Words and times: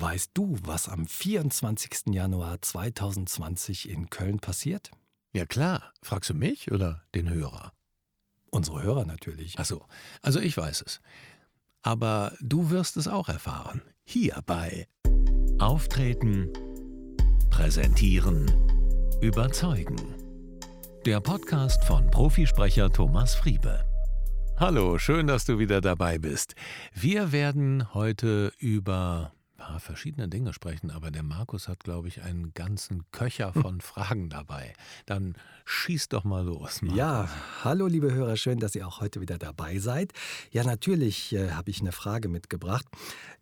Weißt 0.00 0.30
du, 0.34 0.56
was 0.62 0.88
am 0.88 1.08
24. 1.08 2.14
Januar 2.14 2.62
2020 2.62 3.90
in 3.90 4.08
Köln 4.08 4.38
passiert? 4.38 4.92
Ja 5.32 5.44
klar. 5.44 5.92
Fragst 6.02 6.30
du 6.30 6.34
mich 6.34 6.70
oder 6.70 7.02
den 7.16 7.28
Hörer? 7.28 7.72
Unsere 8.52 8.84
Hörer 8.84 9.04
natürlich. 9.04 9.56
Ach 9.58 9.64
so. 9.64 9.84
Also 10.22 10.38
ich 10.38 10.56
weiß 10.56 10.82
es. 10.86 11.00
Aber 11.82 12.32
du 12.40 12.70
wirst 12.70 12.96
es 12.96 13.08
auch 13.08 13.28
erfahren. 13.28 13.82
Hier 14.04 14.40
bei 14.46 14.86
Auftreten, 15.58 16.52
Präsentieren, 17.50 18.46
Überzeugen. 19.20 19.96
Der 21.06 21.20
Podcast 21.20 21.82
von 21.84 22.08
Profisprecher 22.08 22.88
Thomas 22.92 23.34
Friebe. 23.34 23.84
Hallo, 24.58 24.96
schön, 24.98 25.26
dass 25.26 25.44
du 25.44 25.58
wieder 25.58 25.80
dabei 25.80 26.18
bist. 26.18 26.54
Wir 26.94 27.32
werden 27.32 27.92
heute 27.94 28.52
über 28.58 29.32
ja, 29.58 29.78
verschiedene 29.78 30.28
Dinge 30.28 30.52
sprechen, 30.52 30.90
aber 30.90 31.10
der 31.10 31.22
Markus 31.22 31.68
hat, 31.68 31.82
glaube 31.82 32.08
ich, 32.08 32.22
einen 32.22 32.54
ganzen 32.54 33.04
Köcher 33.10 33.52
von 33.52 33.80
Fragen 33.80 34.30
dabei. 34.30 34.72
Dann 35.06 35.34
schieß 35.64 36.08
doch 36.08 36.24
mal 36.24 36.44
los. 36.44 36.82
Markus. 36.82 36.98
Ja, 36.98 37.28
hallo 37.64 37.86
liebe 37.86 38.12
Hörer, 38.12 38.36
schön, 38.36 38.60
dass 38.60 38.74
ihr 38.74 38.86
auch 38.86 39.00
heute 39.00 39.20
wieder 39.20 39.38
dabei 39.38 39.78
seid. 39.78 40.12
Ja, 40.52 40.64
natürlich 40.64 41.32
äh, 41.32 41.50
habe 41.50 41.70
ich 41.70 41.80
eine 41.80 41.92
Frage 41.92 42.28
mitgebracht. 42.28 42.86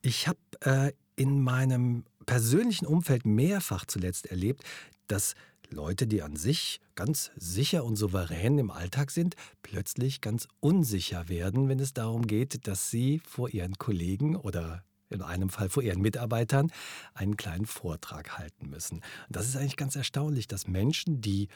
Ich 0.02 0.26
habe 0.26 0.38
äh, 0.60 0.92
in 1.16 1.42
meinem 1.42 2.04
persönlichen 2.24 2.86
Umfeld 2.86 3.26
mehrfach 3.26 3.84
zuletzt 3.86 4.26
erlebt, 4.26 4.62
dass 5.06 5.34
Leute, 5.70 6.06
die 6.06 6.22
an 6.22 6.36
sich 6.36 6.80
ganz 6.94 7.30
sicher 7.36 7.84
und 7.84 7.96
souverän 7.96 8.58
im 8.58 8.70
Alltag 8.70 9.10
sind, 9.10 9.34
plötzlich 9.62 10.20
ganz 10.20 10.48
unsicher 10.60 11.28
werden, 11.28 11.68
wenn 11.68 11.80
es 11.80 11.92
darum 11.92 12.26
geht, 12.26 12.66
dass 12.66 12.90
sie 12.90 13.20
vor 13.26 13.50
ihren 13.50 13.76
Kollegen 13.76 14.36
oder 14.36 14.84
in 15.10 15.22
einem 15.22 15.48
Fall 15.48 15.68
vor 15.68 15.82
ihren 15.82 16.00
Mitarbeitern, 16.00 16.70
einen 17.14 17.36
kleinen 17.36 17.66
Vortrag 17.66 18.38
halten 18.38 18.68
müssen. 18.68 18.96
Und 18.96 19.36
das 19.36 19.48
ist 19.48 19.56
eigentlich 19.56 19.76
ganz 19.76 19.96
erstaunlich, 19.96 20.48
dass 20.48 20.66
Menschen, 20.66 21.20
die 21.20 21.48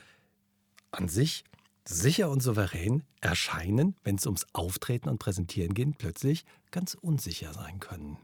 an 0.93 1.09
sich 1.09 1.45
sicher 1.85 2.31
und 2.31 2.43
souverän 2.43 3.03
erscheinen, 3.21 3.97
wenn 4.05 4.17
es 4.17 4.27
ums 4.27 4.47
Auftreten 4.53 5.09
und 5.09 5.19
Präsentieren 5.19 5.75
geht, 5.75 5.99
plötzlich 5.99 6.45
ganz 6.71 6.95
unsicher 6.95 7.53
sein 7.53 7.81
können. 7.81 8.19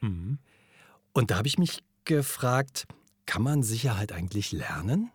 Mhm. 0.00 0.38
Und 1.12 1.30
da 1.30 1.38
habe 1.38 1.48
ich 1.48 1.58
mich 1.58 1.82
gefragt, 2.04 2.86
kann 3.26 3.42
man 3.42 3.62
Sicherheit 3.62 4.12
eigentlich 4.12 4.52
lernen? 4.52 5.10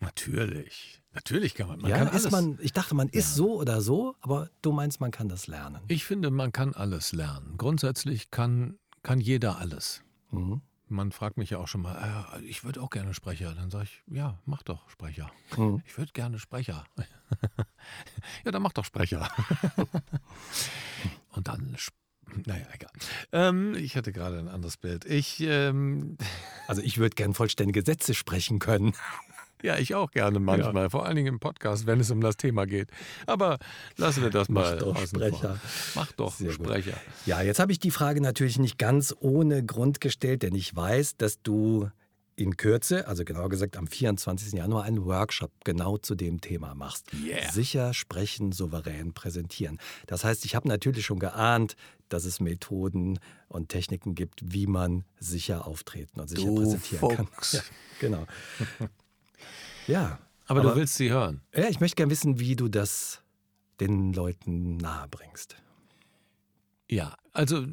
Natürlich. 0.00 1.02
Natürlich 1.12 1.54
kann 1.54 1.68
man. 1.68 1.80
man 1.80 1.90
ja, 1.90 2.04
kann 2.04 2.14
ist 2.14 2.30
man, 2.30 2.58
ich 2.60 2.72
dachte, 2.72 2.94
man 2.94 3.08
ist 3.08 3.30
ja. 3.30 3.36
so 3.36 3.60
oder 3.60 3.80
so, 3.80 4.16
aber 4.20 4.50
du 4.62 4.72
meinst, 4.72 5.00
man 5.00 5.10
kann 5.10 5.28
das 5.28 5.46
lernen. 5.46 5.80
Ich 5.88 6.04
finde, 6.04 6.30
man 6.30 6.52
kann 6.52 6.74
alles 6.74 7.12
lernen. 7.12 7.54
Grundsätzlich 7.56 8.30
kann, 8.30 8.78
kann 9.04 9.20
jeder 9.20 9.58
alles. 9.58 10.02
Mhm. 10.32 10.62
Man 10.88 11.12
fragt 11.12 11.36
mich 11.38 11.50
ja 11.50 11.58
auch 11.58 11.68
schon 11.68 11.82
mal, 11.82 12.34
äh, 12.34 12.44
ich 12.44 12.64
würde 12.64 12.82
auch 12.82 12.90
gerne 12.90 13.14
Sprecher. 13.14 13.54
Dann 13.54 13.70
sage 13.70 13.84
ich, 13.84 14.02
ja, 14.12 14.40
mach 14.44 14.64
doch 14.64 14.90
Sprecher. 14.90 15.30
Mhm. 15.56 15.80
Ich 15.86 15.96
würde 15.96 16.12
gerne 16.12 16.40
Sprecher. 16.40 16.84
ja, 18.44 18.50
dann 18.50 18.62
mach 18.62 18.72
doch 18.72 18.84
Sprecher. 18.84 19.30
Und 21.30 21.48
dann 21.48 21.76
naja, 22.46 22.66
egal. 22.72 22.90
Ähm, 23.32 23.74
ich 23.74 23.96
hatte 23.96 24.12
gerade 24.12 24.38
ein 24.38 24.48
anderes 24.48 24.76
Bild. 24.76 25.04
Ich, 25.04 25.40
ähm, 25.40 26.16
also 26.68 26.82
ich 26.82 26.98
würde 26.98 27.14
gern 27.14 27.34
vollständige 27.34 27.82
Sätze 27.82 28.14
sprechen 28.14 28.58
können. 28.58 28.94
Ja, 29.64 29.78
ich 29.78 29.94
auch 29.94 30.10
gerne 30.10 30.40
manchmal, 30.40 30.84
ja. 30.84 30.88
vor 30.90 31.06
allen 31.06 31.16
Dingen 31.16 31.28
im 31.28 31.40
Podcast, 31.40 31.86
wenn 31.86 31.98
es 31.98 32.10
um 32.10 32.20
das 32.20 32.36
Thema 32.36 32.66
geht. 32.66 32.90
Aber 33.24 33.58
lassen 33.96 34.22
wir 34.22 34.28
das 34.28 34.50
mal. 34.50 34.74
Mach 34.74 34.78
doch 34.78 35.06
Sprecher. 35.06 35.58
Mach 35.94 36.12
doch 36.12 36.34
Sehr 36.34 36.52
Sprecher. 36.52 36.90
Gut. 36.90 37.00
Ja, 37.24 37.40
jetzt 37.40 37.60
habe 37.60 37.72
ich 37.72 37.78
die 37.78 37.90
Frage 37.90 38.20
natürlich 38.20 38.58
nicht 38.58 38.76
ganz 38.76 39.14
ohne 39.20 39.64
Grund 39.64 40.02
gestellt, 40.02 40.42
denn 40.42 40.54
ich 40.54 40.76
weiß, 40.76 41.16
dass 41.16 41.40
du 41.40 41.88
in 42.36 42.58
Kürze, 42.58 43.08
also 43.08 43.24
genauer 43.24 43.48
gesagt 43.48 43.78
am 43.78 43.86
24. 43.86 44.52
Januar, 44.52 44.82
einen 44.84 45.02
Workshop 45.06 45.50
genau 45.64 45.96
zu 45.96 46.14
dem 46.14 46.42
Thema 46.42 46.74
machst. 46.74 47.06
Yeah. 47.14 47.50
Sicher 47.50 47.94
sprechen, 47.94 48.52
souverän 48.52 49.14
präsentieren. 49.14 49.78
Das 50.06 50.24
heißt, 50.24 50.44
ich 50.44 50.54
habe 50.54 50.68
natürlich 50.68 51.06
schon 51.06 51.20
geahnt, 51.20 51.74
dass 52.10 52.26
es 52.26 52.38
Methoden 52.38 53.18
und 53.48 53.70
Techniken 53.70 54.14
gibt, 54.14 54.40
wie 54.44 54.66
man 54.66 55.04
sicher 55.18 55.66
auftreten 55.66 56.20
und 56.20 56.28
sicher 56.28 56.44
du 56.44 56.54
präsentieren 56.56 56.98
Fuchs. 56.98 57.52
kann. 57.52 57.62
Ja, 58.00 58.08
genau. 58.10 58.26
Ja. 59.86 60.18
Aber, 60.46 60.60
aber, 60.60 60.70
du 60.70 60.76
willst 60.76 60.96
sie 60.96 61.10
hören. 61.10 61.40
Ja, 61.54 61.68
ich 61.68 61.80
möchte 61.80 61.96
gerne 61.96 62.10
wissen, 62.10 62.38
wie 62.38 62.56
du 62.56 62.68
das 62.68 63.22
den 63.80 64.12
Leuten 64.12 64.76
nahebringst. 64.76 65.56
Ja, 66.88 67.16
also 67.32 67.66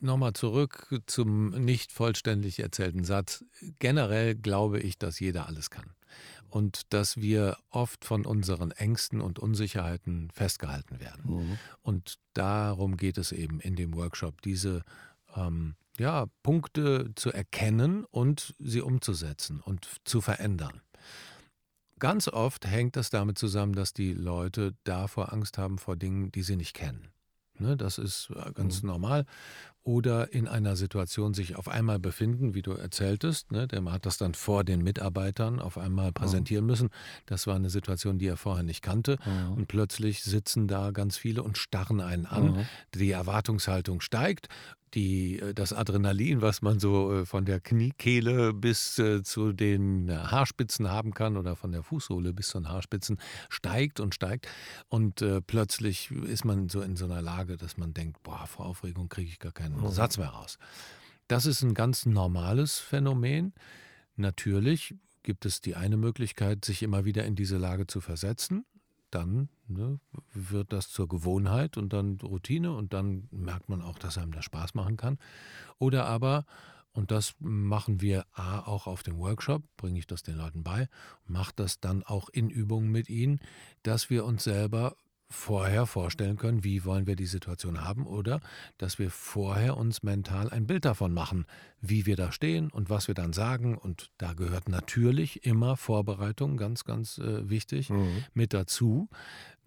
nochmal 0.00 0.32
zurück 0.34 1.00
zum 1.06 1.50
nicht 1.50 1.92
vollständig 1.92 2.60
erzählten 2.60 3.04
Satz. 3.04 3.44
Generell 3.78 4.34
glaube 4.34 4.80
ich, 4.80 4.98
dass 4.98 5.18
jeder 5.18 5.46
alles 5.48 5.70
kann. 5.70 5.90
Und 6.48 6.92
dass 6.92 7.16
wir 7.16 7.56
oft 7.70 8.04
von 8.04 8.24
unseren 8.24 8.70
Ängsten 8.70 9.20
und 9.20 9.40
Unsicherheiten 9.40 10.30
festgehalten 10.30 11.00
werden. 11.00 11.22
Mhm. 11.26 11.58
Und 11.82 12.18
darum 12.34 12.96
geht 12.96 13.18
es 13.18 13.32
eben 13.32 13.58
in 13.58 13.74
dem 13.74 13.94
Workshop, 13.96 14.40
diese 14.42 14.82
ähm, 15.34 15.74
ja, 15.98 16.26
Punkte 16.44 17.10
zu 17.16 17.32
erkennen 17.32 18.04
und 18.04 18.54
sie 18.60 18.82
umzusetzen 18.82 19.60
und 19.60 19.88
zu 20.04 20.20
verändern. 20.20 20.80
Ganz 21.98 22.28
oft 22.28 22.66
hängt 22.66 22.96
das 22.96 23.10
damit 23.10 23.38
zusammen, 23.38 23.74
dass 23.74 23.92
die 23.92 24.12
Leute 24.12 24.74
davor 24.84 25.32
Angst 25.32 25.58
haben 25.58 25.78
vor 25.78 25.96
Dingen, 25.96 26.32
die 26.32 26.42
sie 26.42 26.56
nicht 26.56 26.74
kennen. 26.74 27.08
Ne, 27.56 27.76
das 27.76 27.98
ist 27.98 28.30
äh, 28.34 28.52
ganz 28.52 28.82
mhm. 28.82 28.88
normal. 28.88 29.26
Oder 29.84 30.32
in 30.32 30.48
einer 30.48 30.76
Situation 30.76 31.34
sich 31.34 31.56
auf 31.56 31.68
einmal 31.68 31.98
befinden, 31.98 32.54
wie 32.54 32.62
du 32.62 32.72
erzähltest. 32.72 33.52
Ne, 33.52 33.68
der 33.68 33.84
hat 33.84 34.06
das 34.06 34.16
dann 34.16 34.34
vor 34.34 34.64
den 34.64 34.82
Mitarbeitern 34.82 35.60
auf 35.60 35.76
einmal 35.78 36.10
präsentieren 36.10 36.64
mhm. 36.64 36.70
müssen. 36.70 36.90
Das 37.26 37.46
war 37.46 37.54
eine 37.54 37.70
Situation, 37.70 38.18
die 38.18 38.26
er 38.26 38.38
vorher 38.38 38.64
nicht 38.64 38.82
kannte. 38.82 39.18
Mhm. 39.24 39.52
Und 39.52 39.68
plötzlich 39.68 40.22
sitzen 40.22 40.68
da 40.68 40.90
ganz 40.90 41.18
viele 41.18 41.42
und 41.42 41.58
starren 41.58 42.00
einen 42.00 42.26
an. 42.26 42.52
Mhm. 42.52 42.66
Die 42.94 43.10
Erwartungshaltung 43.10 44.00
steigt 44.00 44.48
die, 44.94 45.40
äh, 45.40 45.54
das 45.54 45.72
Adrenalin, 45.72 46.40
was 46.40 46.62
man 46.62 46.78
so 46.78 47.12
äh, 47.12 47.26
von 47.26 47.44
der 47.44 47.60
Kniekehle 47.60 48.52
bis 48.52 48.98
äh, 48.98 49.22
zu 49.22 49.52
den 49.52 50.10
Haarspitzen 50.10 50.90
haben 50.90 51.12
kann 51.12 51.36
oder 51.36 51.56
von 51.56 51.72
der 51.72 51.82
Fußsohle 51.82 52.32
bis 52.32 52.48
zu 52.48 52.58
den 52.58 52.68
Haarspitzen, 52.68 53.18
steigt 53.48 54.00
und 54.00 54.14
steigt. 54.14 54.48
Und 54.88 55.22
äh, 55.22 55.40
plötzlich 55.40 56.10
ist 56.10 56.44
man 56.44 56.68
so 56.68 56.80
in 56.80 56.96
so 56.96 57.04
einer 57.04 57.22
Lage, 57.22 57.56
dass 57.56 57.76
man 57.76 57.92
denkt, 57.92 58.22
boah, 58.22 58.46
vor 58.46 58.66
Aufregung 58.66 59.08
kriege 59.08 59.28
ich 59.28 59.38
gar 59.38 59.52
keinen 59.52 59.73
mhm. 59.76 59.90
Satz 59.90 60.18
mehr 60.18 60.28
raus. 60.28 60.58
Das 61.28 61.46
ist 61.46 61.62
ein 61.62 61.74
ganz 61.74 62.06
normales 62.06 62.78
Phänomen. 62.78 63.54
Natürlich 64.16 64.94
gibt 65.22 65.46
es 65.46 65.60
die 65.60 65.74
eine 65.74 65.96
Möglichkeit, 65.96 66.64
sich 66.64 66.82
immer 66.82 67.04
wieder 67.04 67.24
in 67.24 67.34
diese 67.34 67.56
Lage 67.56 67.86
zu 67.86 68.00
versetzen 68.00 68.64
dann 69.14 69.48
ne, 69.68 70.00
wird 70.32 70.72
das 70.72 70.90
zur 70.90 71.08
Gewohnheit 71.08 71.76
und 71.76 71.92
dann 71.92 72.18
Routine 72.20 72.72
und 72.72 72.92
dann 72.92 73.28
merkt 73.30 73.68
man 73.68 73.80
auch, 73.80 73.98
dass 73.98 74.18
einem 74.18 74.32
das 74.32 74.44
Spaß 74.44 74.74
machen 74.74 74.96
kann. 74.96 75.18
Oder 75.78 76.06
aber, 76.06 76.44
und 76.92 77.10
das 77.10 77.34
machen 77.38 78.00
wir 78.00 78.26
A 78.32 78.60
auch 78.60 78.86
auf 78.86 79.02
dem 79.02 79.18
Workshop, 79.18 79.62
bringe 79.76 79.98
ich 79.98 80.06
das 80.06 80.22
den 80.22 80.36
Leuten 80.36 80.64
bei, 80.64 80.88
mache 81.26 81.52
das 81.54 81.80
dann 81.80 82.02
auch 82.02 82.28
in 82.28 82.50
Übungen 82.50 82.90
mit 82.90 83.08
ihnen, 83.08 83.40
dass 83.82 84.10
wir 84.10 84.24
uns 84.24 84.44
selber 84.44 84.96
vorher 85.28 85.86
vorstellen 85.86 86.36
können, 86.36 86.64
wie 86.64 86.84
wollen 86.84 87.06
wir 87.06 87.16
die 87.16 87.26
Situation 87.26 87.82
haben 87.82 88.06
oder 88.06 88.40
dass 88.78 88.98
wir 88.98 89.10
vorher 89.10 89.76
uns 89.76 90.02
mental 90.02 90.50
ein 90.50 90.66
Bild 90.66 90.84
davon 90.84 91.12
machen, 91.12 91.46
wie 91.80 92.06
wir 92.06 92.16
da 92.16 92.30
stehen 92.32 92.70
und 92.70 92.90
was 92.90 93.08
wir 93.08 93.14
dann 93.14 93.32
sagen. 93.32 93.76
Und 93.76 94.10
da 94.18 94.32
gehört 94.34 94.68
natürlich 94.68 95.44
immer 95.44 95.76
Vorbereitung, 95.76 96.56
ganz, 96.56 96.84
ganz 96.84 97.18
äh, 97.18 97.48
wichtig, 97.48 97.90
mhm. 97.90 98.24
mit 98.34 98.52
dazu. 98.52 99.08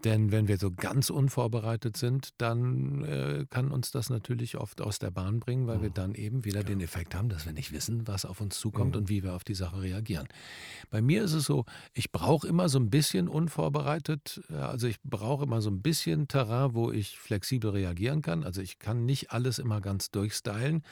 Denn 0.03 0.31
wenn 0.31 0.47
wir 0.47 0.57
so 0.57 0.71
ganz 0.71 1.09
unvorbereitet 1.09 1.97
sind, 1.97 2.29
dann 2.37 3.03
äh, 3.03 3.45
kann 3.49 3.71
uns 3.71 3.89
das 3.89 4.09
natürlich 4.09 4.57
oft 4.57 4.79
aus 4.81 4.99
der 4.99 5.09
Bahn 5.09 5.39
bringen, 5.39 5.65
weil 5.65 5.79
mhm. 5.79 5.81
wir 5.81 5.89
dann 5.89 6.13
eben 6.13 6.45
wieder 6.45 6.59
ja. 6.61 6.67
den 6.67 6.81
Effekt 6.81 7.15
haben, 7.15 7.29
dass 7.29 7.45
wir 7.45 7.53
nicht 7.53 7.71
wissen, 7.71 8.07
was 8.07 8.25
auf 8.25 8.39
uns 8.39 8.59
zukommt 8.59 8.93
mhm. 8.93 9.01
und 9.01 9.09
wie 9.09 9.23
wir 9.23 9.33
auf 9.33 9.43
die 9.43 9.55
Sache 9.55 9.81
reagieren. 9.81 10.27
Bei 10.91 11.01
mir 11.01 11.23
ist 11.23 11.33
es 11.33 11.45
so, 11.45 11.65
ich 11.93 12.11
brauche 12.11 12.47
immer 12.47 12.69
so 12.69 12.79
ein 12.79 12.91
bisschen 12.91 13.27
unvorbereitet, 13.27 14.41
also 14.49 14.87
ich 14.87 15.01
brauche 15.03 15.45
immer 15.45 15.61
so 15.61 15.71
ein 15.71 15.81
bisschen 15.81 16.27
Terrain, 16.27 16.75
wo 16.75 16.91
ich 16.91 17.17
flexibel 17.17 17.71
reagieren 17.71 18.21
kann. 18.21 18.43
Also 18.43 18.61
ich 18.61 18.77
kann 18.77 19.05
nicht 19.05 19.31
alles 19.31 19.57
immer 19.57 19.81
ganz 19.81 20.11
durchstylen, 20.11 20.83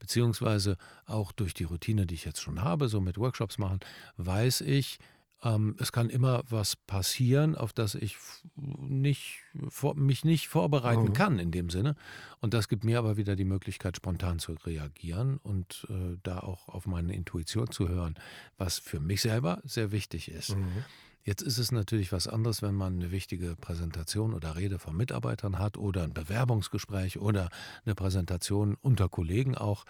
beziehungsweise 0.00 0.76
auch 1.06 1.30
durch 1.30 1.54
die 1.54 1.64
Routine, 1.64 2.06
die 2.06 2.14
ich 2.14 2.24
jetzt 2.24 2.40
schon 2.40 2.62
habe, 2.62 2.88
so 2.88 3.00
mit 3.00 3.18
Workshops 3.18 3.58
machen, 3.58 3.78
weiß 4.16 4.62
ich, 4.62 4.98
ähm, 5.42 5.76
es 5.78 5.92
kann 5.92 6.10
immer 6.10 6.42
was 6.48 6.76
passieren, 6.76 7.54
auf 7.54 7.72
das 7.72 7.94
ich 7.94 8.16
nicht, 8.56 9.40
vor, 9.68 9.94
mich 9.94 10.24
nicht 10.24 10.48
vorbereiten 10.48 11.04
mhm. 11.04 11.12
kann 11.12 11.38
in 11.38 11.50
dem 11.50 11.70
Sinne. 11.70 11.94
Und 12.40 12.54
das 12.54 12.68
gibt 12.68 12.84
mir 12.84 12.98
aber 12.98 13.16
wieder 13.16 13.36
die 13.36 13.44
Möglichkeit, 13.44 13.96
spontan 13.96 14.38
zu 14.38 14.52
reagieren 14.52 15.38
und 15.38 15.86
äh, 15.90 16.16
da 16.22 16.40
auch 16.40 16.68
auf 16.68 16.86
meine 16.86 17.14
Intuition 17.14 17.70
zu 17.70 17.88
hören, 17.88 18.14
was 18.56 18.78
für 18.78 19.00
mich 19.00 19.22
selber 19.22 19.60
sehr 19.64 19.92
wichtig 19.92 20.30
ist. 20.30 20.56
Mhm. 20.56 20.84
Jetzt 21.28 21.42
ist 21.42 21.58
es 21.58 21.72
natürlich 21.72 22.10
was 22.10 22.26
anderes, 22.26 22.62
wenn 22.62 22.74
man 22.74 22.94
eine 22.94 23.10
wichtige 23.10 23.54
Präsentation 23.54 24.32
oder 24.32 24.56
Rede 24.56 24.78
von 24.78 24.96
Mitarbeitern 24.96 25.58
hat 25.58 25.76
oder 25.76 26.04
ein 26.04 26.14
Bewerbungsgespräch 26.14 27.18
oder 27.18 27.50
eine 27.84 27.94
Präsentation 27.94 28.78
unter 28.80 29.10
Kollegen 29.10 29.54
auch, 29.54 29.84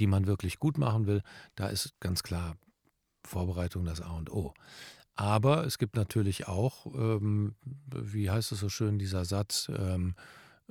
die 0.00 0.08
man 0.08 0.26
wirklich 0.26 0.58
gut 0.58 0.78
machen 0.78 1.06
will. 1.06 1.22
Da 1.54 1.68
ist 1.68 1.94
ganz 2.00 2.24
klar 2.24 2.56
Vorbereitung 3.24 3.84
das 3.84 4.00
A 4.00 4.10
und 4.12 4.30
O. 4.30 4.54
Aber 5.16 5.66
es 5.66 5.78
gibt 5.78 5.96
natürlich 5.96 6.48
auch, 6.48 6.86
ähm, 6.94 7.54
wie 7.90 8.30
heißt 8.30 8.52
es 8.52 8.60
so 8.60 8.68
schön, 8.68 8.98
dieser 8.98 9.24
Satz, 9.24 9.70
ähm, 9.76 10.14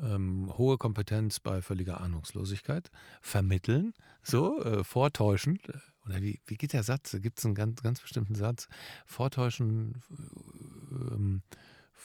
ähm, 0.01 0.51
hohe 0.57 0.77
Kompetenz 0.77 1.39
bei 1.39 1.61
völliger 1.61 2.01
Ahnungslosigkeit, 2.01 2.89
vermitteln, 3.21 3.93
so, 4.23 4.63
äh, 4.63 4.83
vortäuschen. 4.83 5.59
Oder 6.05 6.21
wie, 6.21 6.41
wie 6.45 6.55
geht 6.55 6.73
der 6.73 6.83
Satz? 6.83 7.15
Gibt 7.21 7.39
es 7.39 7.45
einen 7.45 7.55
ganz, 7.55 7.81
ganz 7.83 8.01
bestimmten 8.01 8.35
Satz? 8.35 8.67
Vortäuschen, 9.05 10.01
äh, 10.09 11.13
ähm, 11.13 11.43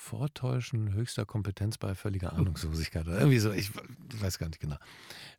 Vortäuschen 0.05 0.93
höchster 0.93 1.25
Kompetenz 1.25 1.79
bei 1.79 1.95
völliger 1.95 2.35
Ahnungslosigkeit. 2.35 3.07
Oder 3.07 3.21
irgendwie 3.21 3.39
so, 3.39 3.53
ich, 3.53 3.71
weiß 4.21 4.39
gar 4.39 4.49
nicht 4.49 4.61
genau. 4.61 4.77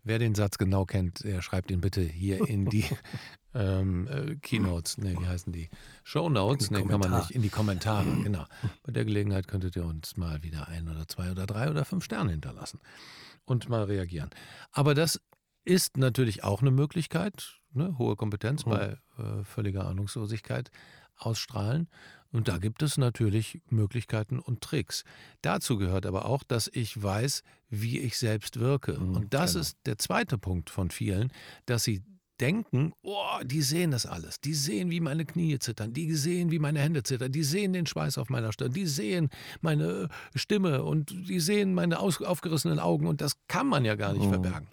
Wer 0.04 0.18
den 0.18 0.34
Satz 0.34 0.58
genau 0.58 0.86
kennt, 0.86 1.24
der 1.24 1.44
schreibt 1.44 1.70
ihn 1.70 1.82
bitte 1.82 2.02
hier 2.02 2.50
in 2.50 2.66
die 2.66 2.84
ähm, 3.54 4.08
äh, 4.08 4.36
Keynotes, 4.38 4.98
ne, 4.98 5.16
wie 5.20 5.28
heißen 5.28 5.54
die? 5.54 5.70
Shownotes, 6.04 6.72
ne, 6.72 6.84
kann 6.84 7.00
man 7.00 7.12
nicht, 7.12 7.30
in 7.30 7.44
die 7.44 7.50
Kommentare, 7.50 8.08
genau. 8.24 8.46
Bei 8.82 8.92
der 8.92 9.06
Gelegenheit 9.06 9.48
könntet 9.48 9.76
ihr 9.76 9.86
uns 9.86 10.18
mal 10.18 10.42
wieder 10.42 10.68
ein 10.68 10.90
oder 10.90 11.08
zwei 11.08 11.30
oder 11.30 11.46
drei 11.46 11.70
oder 11.70 11.86
fünf 11.86 12.04
Sterne 12.04 12.32
hinterlassen 12.32 12.80
und 13.46 13.70
mal 13.70 13.84
reagieren. 13.84 14.32
Aber 14.72 14.96
das 14.96 15.22
ist 15.64 15.96
natürlich 15.96 16.44
auch 16.44 16.62
eine 16.62 16.72
Möglichkeit, 16.72 17.60
ne, 17.72 17.96
hohe 18.00 18.16
Kompetenz 18.16 18.66
mhm. 18.66 18.70
bei 18.72 18.98
äh, 19.20 19.44
völliger 19.44 19.86
Ahnungslosigkeit 19.86 20.72
ausstrahlen. 21.18 21.88
Und 22.32 22.48
da 22.48 22.58
gibt 22.58 22.82
es 22.82 22.98
natürlich 22.98 23.62
Möglichkeiten 23.70 24.40
und 24.40 24.62
Tricks. 24.62 25.04
Dazu 25.42 25.78
gehört 25.78 26.06
aber 26.06 26.26
auch, 26.26 26.44
dass 26.44 26.70
ich 26.74 27.02
weiß, 27.02 27.44
wie 27.70 28.00
ich 28.00 28.18
selbst 28.18 28.60
wirke. 28.60 29.00
Mhm, 29.00 29.16
und 29.16 29.34
das 29.34 29.54
genau. 29.54 29.62
ist 29.62 29.78
der 29.86 29.98
zweite 29.98 30.38
Punkt 30.38 30.70
von 30.70 30.92
vielen, 30.92 31.32
dass 31.66 31.84
sie 31.84 32.04
denken, 32.40 32.94
oh, 33.02 33.40
die 33.44 33.62
sehen 33.62 33.92
das 33.92 34.06
alles. 34.06 34.42
Die 34.42 34.54
sehen, 34.54 34.92
wie 34.92 35.00
meine 35.00 35.26
Knie 35.26 35.58
zittern. 35.60 35.94
Die 35.94 36.14
sehen, 36.14 36.52
wie 36.52 36.60
meine 36.60 36.80
Hände 36.80 37.04
zittern. 37.04 37.32
Die 37.32 37.44
sehen 37.44 37.74
den 37.74 37.86
Schweiß 37.86 38.18
auf 38.18 38.30
meiner 38.30 38.52
Stirn. 38.52 38.74
Die 38.74 38.88
sehen 38.88 39.30
meine 39.62 40.10
Stimme 40.36 40.84
und 40.84 41.12
die 41.12 41.40
sehen 41.40 41.74
meine 41.74 42.00
aufgerissenen 42.00 42.80
Augen. 42.80 43.08
Und 43.08 43.22
das 43.22 43.38
kann 43.48 43.68
man 43.68 43.86
ja 43.86 43.96
gar 43.96 44.14
nicht 44.14 44.26
mhm. 44.26 44.30
verbergen. 44.30 44.68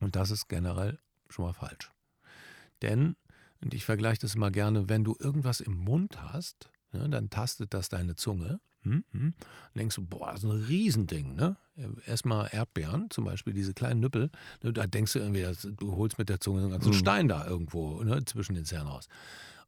Und 0.00 0.16
das 0.16 0.30
ist 0.30 0.48
generell 0.48 0.98
schon 1.28 1.44
mal 1.44 1.52
falsch. 1.52 1.92
Denn 2.80 3.16
und 3.62 3.74
ich 3.74 3.84
vergleiche 3.84 4.20
das 4.20 4.34
immer 4.34 4.50
gerne, 4.50 4.88
wenn 4.88 5.04
du 5.04 5.16
irgendwas 5.18 5.60
im 5.60 5.76
Mund 5.76 6.20
hast, 6.20 6.70
ne, 6.92 7.08
dann 7.08 7.30
tastet 7.30 7.74
das 7.74 7.88
deine 7.88 8.16
Zunge. 8.16 8.60
Hm, 8.82 9.04
hm, 9.12 9.34
denkst 9.76 9.94
du, 9.94 10.02
boah, 10.02 10.32
das 10.32 10.42
ist 10.42 10.50
ein 10.50 10.64
Riesending. 10.64 11.36
Ne? 11.36 11.56
Erstmal 12.04 12.48
Erdbeeren, 12.50 13.10
zum 13.10 13.24
Beispiel 13.24 13.52
diese 13.52 13.74
kleinen 13.74 14.00
Nüppel. 14.00 14.30
Ne, 14.62 14.72
da 14.72 14.86
denkst 14.86 15.12
du 15.12 15.20
irgendwie, 15.20 15.46
du 15.76 15.96
holst 15.96 16.18
mit 16.18 16.28
der 16.28 16.40
Zunge 16.40 16.62
einen 16.62 16.70
ganzen 16.72 16.90
mhm. 16.90 16.94
Stein 16.94 17.28
da 17.28 17.46
irgendwo 17.46 18.02
ne, 18.02 18.24
zwischen 18.24 18.54
den 18.54 18.64
Zähnen 18.64 18.88
raus. 18.88 19.08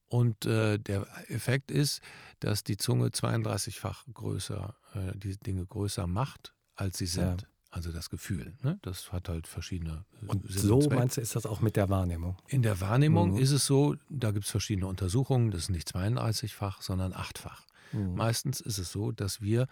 Und 0.07 0.47
äh, 0.47 0.79
der 0.79 1.07
Effekt 1.29 1.71
ist, 1.71 2.01
dass 2.41 2.65
die 2.65 2.77
Zunge 2.77 3.09
32-fach 3.09 4.05
größer, 4.13 4.75
äh, 4.95 5.17
die 5.17 5.37
Dinge 5.39 5.65
größer 5.65 6.07
macht, 6.07 6.55
als 6.75 6.99
sie 6.99 7.07
sind. 7.07 7.43
Ja. 7.43 7.49
Also 7.75 7.91
das 7.91 8.09
Gefühl, 8.09 8.55
ne? 8.63 8.79
das 8.83 9.11
hat 9.11 9.29
halt 9.29 9.49
verschiedene 9.49 10.05
äh, 10.23 10.27
Und 10.27 10.49
so 10.49 10.79
meinst 10.91 11.17
du, 11.17 11.21
ist 11.21 11.35
das 11.35 11.45
auch 11.45 11.61
mit 11.61 11.75
der 11.75 11.89
Wahrnehmung? 11.89 12.37
In 12.47 12.63
der 12.63 12.81
Wahrnehmung 12.81 13.33
mhm. 13.33 13.39
ist 13.39 13.51
es 13.51 13.67
so, 13.67 13.97
da 14.09 14.31
gibt 14.31 14.45
es 14.45 14.51
verschiedene 14.53 14.87
Untersuchungen, 14.87 15.51
das 15.51 15.63
ist 15.63 15.71
nicht 15.71 15.89
32-fach, 15.89 16.83
sondern 16.83 17.13
achtfach. 17.13 17.67
Mhm. 17.91 18.15
Meistens 18.15 18.61
ist 18.61 18.79
es 18.79 18.93
so, 18.93 19.11
dass 19.11 19.41
wir, 19.41 19.67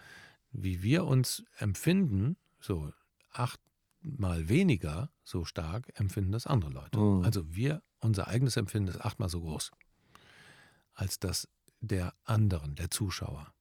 wie 0.51 0.83
wir 0.83 1.05
uns 1.05 1.45
empfinden, 1.55 2.35
so 2.59 2.91
achtmal 3.31 4.49
weniger 4.49 5.09
so 5.23 5.45
stark 5.45 5.97
empfinden 5.97 6.33
das 6.33 6.45
andere 6.45 6.71
Leute. 6.71 6.99
Mhm. 6.99 7.23
Also 7.23 7.55
wir, 7.55 7.83
unser 7.99 8.27
eigenes 8.27 8.57
Empfinden 8.57 8.89
ist 8.89 8.99
achtmal 8.99 9.29
so 9.29 9.39
groß 9.39 9.71
als 10.93 11.19
das 11.19 11.47
der 11.79 12.13
anderen, 12.25 12.75
der 12.75 12.91
Zuschauer. 12.91 13.53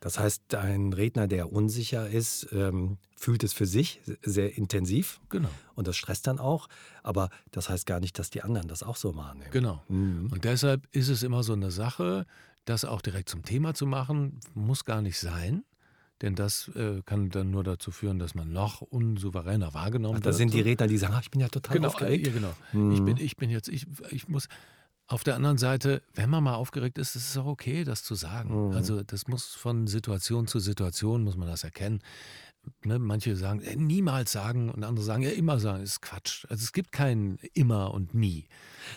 Das 0.00 0.18
heißt, 0.18 0.54
ein 0.54 0.92
Redner, 0.92 1.28
der 1.28 1.52
unsicher 1.52 2.08
ist, 2.08 2.48
ähm, 2.52 2.98
fühlt 3.16 3.42
es 3.44 3.52
für 3.52 3.66
sich 3.66 4.00
sehr 4.22 4.56
intensiv. 4.56 5.20
Genau. 5.28 5.50
Und 5.74 5.88
das 5.88 5.96
stresst 5.96 6.26
dann 6.26 6.38
auch. 6.38 6.68
Aber 7.02 7.30
das 7.50 7.68
heißt 7.68 7.86
gar 7.86 8.00
nicht, 8.00 8.18
dass 8.18 8.30
die 8.30 8.42
anderen 8.42 8.68
das 8.68 8.82
auch 8.82 8.96
so 8.96 9.16
wahrnehmen. 9.16 9.50
Genau. 9.50 9.82
Mhm. 9.88 10.28
Und 10.32 10.44
deshalb 10.44 10.86
ist 10.92 11.08
es 11.08 11.22
immer 11.22 11.42
so 11.42 11.52
eine 11.52 11.70
Sache, 11.70 12.26
das 12.64 12.84
auch 12.84 13.00
direkt 13.00 13.28
zum 13.28 13.44
Thema 13.44 13.74
zu 13.74 13.86
machen, 13.86 14.40
muss 14.54 14.84
gar 14.84 15.02
nicht 15.02 15.18
sein. 15.18 15.64
Denn 16.20 16.34
das 16.34 16.68
äh, 16.74 17.02
kann 17.06 17.30
dann 17.30 17.50
nur 17.50 17.62
dazu 17.62 17.92
führen, 17.92 18.18
dass 18.18 18.34
man 18.34 18.52
noch 18.52 18.80
unsouveräner 18.82 19.72
wahrgenommen 19.72 20.16
Ach, 20.16 20.24
wird. 20.24 20.26
Da 20.26 20.36
sind 20.36 20.52
die 20.52 20.60
Redner, 20.60 20.88
die 20.88 20.98
sagen, 20.98 21.14
ach, 21.16 21.22
ich 21.22 21.30
bin 21.30 21.40
ja 21.40 21.48
total 21.48 21.76
genau, 21.76 21.88
aufgeregt. 21.88 22.26
Ja, 22.26 22.32
genau. 22.32 22.54
Mhm. 22.72 22.92
Ich, 22.92 23.02
bin, 23.02 23.16
ich 23.18 23.36
bin 23.36 23.50
jetzt, 23.50 23.68
ich, 23.68 23.86
ich 24.10 24.28
muss, 24.28 24.48
auf 25.08 25.24
der 25.24 25.36
anderen 25.36 25.58
Seite, 25.58 26.02
wenn 26.14 26.28
man 26.30 26.44
mal 26.44 26.54
aufgeregt 26.54 26.98
ist, 26.98 27.16
ist 27.16 27.30
es 27.30 27.36
auch 27.36 27.46
okay, 27.46 27.84
das 27.84 28.04
zu 28.04 28.14
sagen. 28.14 28.68
Mhm. 28.68 28.76
Also 28.76 29.02
das 29.02 29.26
muss 29.26 29.54
von 29.54 29.86
Situation 29.86 30.46
zu 30.46 30.60
Situation, 30.60 31.24
muss 31.24 31.36
man 31.36 31.48
das 31.48 31.64
erkennen. 31.64 32.00
Ne, 32.84 32.98
manche 32.98 33.34
sagen, 33.34 33.60
äh, 33.60 33.76
niemals 33.76 34.30
sagen 34.30 34.70
und 34.70 34.84
andere 34.84 35.04
sagen, 35.04 35.22
ja, 35.22 35.30
immer 35.30 35.58
sagen. 35.58 35.82
Ist 35.82 36.00
Quatsch. 36.00 36.46
Also 36.48 36.62
es 36.62 36.72
gibt 36.72 36.92
kein 36.92 37.38
immer 37.52 37.92
und 37.92 38.14
nie. 38.14 38.46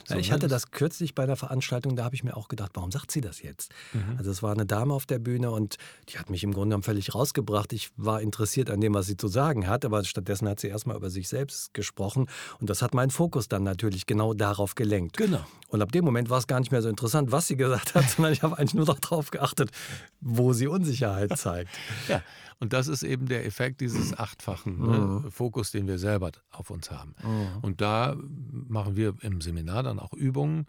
So, 0.08 0.16
ich 0.16 0.32
hatte 0.32 0.48
das 0.48 0.72
kürzlich 0.72 1.16
bei 1.16 1.24
einer 1.24 1.36
Veranstaltung, 1.36 1.96
da 1.96 2.04
habe 2.04 2.16
ich 2.16 2.24
mir 2.24 2.38
auch 2.38 2.48
gedacht, 2.48 2.72
warum 2.76 2.92
sagt 2.92 3.12
sie 3.12 3.22
das 3.22 3.42
jetzt? 3.42 3.74
Mhm. 3.94 4.18
Also 4.18 4.30
es 4.32 4.44
war 4.44 4.52
eine 4.52 4.66
Dame 4.66 4.94
auf 4.94 5.06
der 5.06 5.20
Bühne 5.20 5.52
und 5.52 5.78
die 6.10 6.20
hat 6.20 6.30
mich 6.30 6.44
im 6.44 6.54
Grunde 6.54 6.70
genommen 6.70 6.84
völlig 6.84 7.16
rausgebracht. 7.16 7.74
Ich 7.74 7.90
war 7.98 8.22
interessiert 8.22 8.70
an 8.70 8.82
dem, 8.82 8.94
was 8.94 9.08
sie 9.08 9.18
zu 9.18 9.28
sagen 9.28 9.68
hat, 9.68 9.84
aber 9.84 10.04
stattdessen 10.04 10.48
hat 10.48 10.60
sie 10.60 10.68
erstmal 10.68 10.96
über 10.96 11.10
sich 11.10 11.28
selbst 11.28 11.74
gesprochen 11.74 12.28
und 12.60 12.70
das 12.70 12.82
hat 12.82 12.94
meinen 12.94 13.12
Fokus 13.12 13.48
dann 13.48 13.64
natürlich 13.64 14.06
genau 14.06 14.34
darauf 14.34 14.76
gelenkt. 14.76 15.18
Genau. 15.18 15.44
Und 15.70 15.82
ab 15.82 15.92
dem 15.92 16.06
Moment 16.06 16.30
war 16.30 16.38
es 16.38 16.48
gar 16.48 16.60
nicht 16.60 16.72
mehr 16.72 16.82
so 16.82 16.90
interessant, 16.90 17.32
was 17.32 17.48
sie 17.48 17.56
gesagt 17.56 17.96
hat, 17.96 18.10
sondern 18.16 18.34
ich 18.34 18.44
habe 18.44 18.58
eigentlich 18.58 18.76
nur 18.76 18.86
darauf 18.86 19.32
geachtet, 19.32 19.72
wo 20.20 20.54
sie 20.54 20.68
Unsicherheit 20.68 21.38
zeigt. 21.38 21.72
ja, 22.08 22.22
und 22.62 22.74
das 22.74 22.88
ist 22.88 23.02
eben 23.02 23.26
der 23.26 23.44
Effekt 23.46 23.82
dieses 23.82 24.18
achtfachen 24.18 24.80
ne, 24.80 24.98
mhm. 24.98 25.32
Fokus, 25.32 25.72
den 25.72 25.88
wir 25.88 25.98
selber 25.98 26.32
auf 26.52 26.70
uns 26.70 26.92
haben. 26.92 27.16
Mhm. 27.24 27.64
Und 27.64 27.82
da 27.82 28.16
machen 28.16 28.96
wir 28.96 29.16
im 29.22 29.42
Seminar 29.42 29.82
dann 29.82 30.00
auch 30.00 30.14
Übungen. 30.14 30.68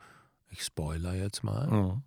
Ich 0.49 0.65
spoiler 0.65 1.15
jetzt 1.15 1.45
mal. 1.45 1.71
Mhm. 1.71 2.03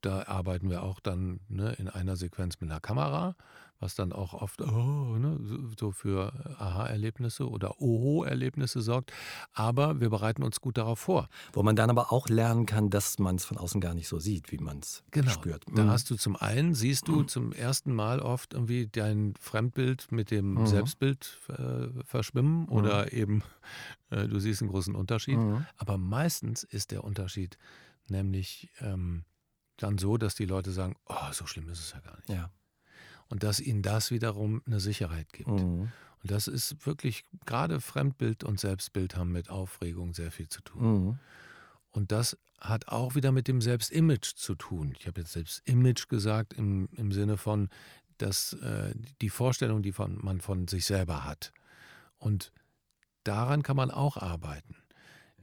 Da 0.00 0.26
arbeiten 0.26 0.70
wir 0.70 0.82
auch 0.82 1.00
dann 1.00 1.40
ne, 1.48 1.74
in 1.74 1.88
einer 1.88 2.16
Sequenz 2.16 2.58
mit 2.60 2.70
einer 2.70 2.80
Kamera 2.80 3.36
was 3.80 3.94
dann 3.94 4.12
auch 4.12 4.34
oft 4.34 4.60
oh, 4.60 5.16
ne, 5.18 5.38
so 5.78 5.90
für 5.90 6.32
Aha-Erlebnisse 6.58 7.48
oder 7.48 7.80
Oho-Erlebnisse 7.80 8.82
sorgt. 8.82 9.12
Aber 9.52 10.00
wir 10.00 10.10
bereiten 10.10 10.42
uns 10.42 10.60
gut 10.60 10.76
darauf 10.76 10.98
vor. 10.98 11.28
Wo 11.54 11.62
man 11.62 11.76
dann 11.76 11.88
aber 11.88 12.12
auch 12.12 12.28
lernen 12.28 12.66
kann, 12.66 12.90
dass 12.90 13.18
man 13.18 13.36
es 13.36 13.46
von 13.46 13.56
außen 13.56 13.80
gar 13.80 13.94
nicht 13.94 14.08
so 14.08 14.18
sieht, 14.18 14.52
wie 14.52 14.58
man 14.58 14.80
es 14.80 15.02
genau. 15.10 15.30
spürt. 15.30 15.64
Da 15.74 15.84
mhm. 15.84 15.90
hast 15.90 16.10
du 16.10 16.16
zum 16.16 16.36
einen, 16.36 16.74
siehst 16.74 17.08
du 17.08 17.20
mhm. 17.20 17.28
zum 17.28 17.52
ersten 17.52 17.94
Mal 17.94 18.20
oft 18.20 18.52
irgendwie 18.52 18.86
dein 18.86 19.34
Fremdbild 19.40 20.12
mit 20.12 20.30
dem 20.30 20.54
mhm. 20.54 20.66
Selbstbild 20.66 21.38
äh, 21.48 21.88
verschwimmen 22.04 22.62
mhm. 22.62 22.68
oder 22.68 23.12
eben 23.14 23.42
äh, 24.10 24.28
du 24.28 24.38
siehst 24.38 24.60
einen 24.60 24.70
großen 24.70 24.94
Unterschied. 24.94 25.38
Mhm. 25.38 25.64
Aber 25.78 25.96
meistens 25.96 26.64
ist 26.64 26.90
der 26.90 27.02
Unterschied 27.02 27.56
nämlich 28.08 28.68
ähm, 28.80 29.24
dann 29.78 29.96
so, 29.96 30.18
dass 30.18 30.34
die 30.34 30.44
Leute 30.44 30.72
sagen, 30.72 30.96
oh, 31.06 31.32
so 31.32 31.46
schlimm 31.46 31.70
ist 31.70 31.78
es 31.80 31.92
ja 31.92 32.00
gar 32.00 32.16
nicht. 32.16 32.28
Ja 32.28 32.50
und 33.30 33.44
dass 33.44 33.60
ihnen 33.60 33.80
das 33.80 34.10
wiederum 34.10 34.60
eine 34.66 34.80
Sicherheit 34.80 35.32
gibt. 35.32 35.48
Mhm. 35.48 35.90
Und 36.22 36.30
das 36.30 36.48
ist 36.48 36.84
wirklich, 36.84 37.24
gerade 37.46 37.80
Fremdbild 37.80 38.44
und 38.44 38.60
Selbstbild 38.60 39.16
haben 39.16 39.32
mit 39.32 39.48
Aufregung 39.48 40.12
sehr 40.12 40.30
viel 40.30 40.48
zu 40.48 40.60
tun. 40.60 40.82
Mhm. 40.82 41.18
Und 41.92 42.12
das 42.12 42.36
hat 42.60 42.88
auch 42.88 43.14
wieder 43.14 43.32
mit 43.32 43.48
dem 43.48 43.62
Selbstimage 43.62 44.34
zu 44.36 44.54
tun. 44.54 44.94
Ich 44.98 45.06
habe 45.06 45.20
jetzt 45.22 45.32
Selbstimage 45.32 46.08
gesagt 46.08 46.52
im, 46.52 46.88
im 46.96 47.10
Sinne 47.12 47.38
von, 47.38 47.70
dass 48.18 48.52
äh, 48.54 48.92
die 49.22 49.30
Vorstellung, 49.30 49.82
die 49.82 49.92
von, 49.92 50.18
man 50.22 50.40
von 50.40 50.68
sich 50.68 50.84
selber 50.84 51.24
hat. 51.24 51.52
Und 52.18 52.52
daran 53.24 53.62
kann 53.62 53.76
man 53.76 53.90
auch 53.90 54.18
arbeiten. 54.18 54.76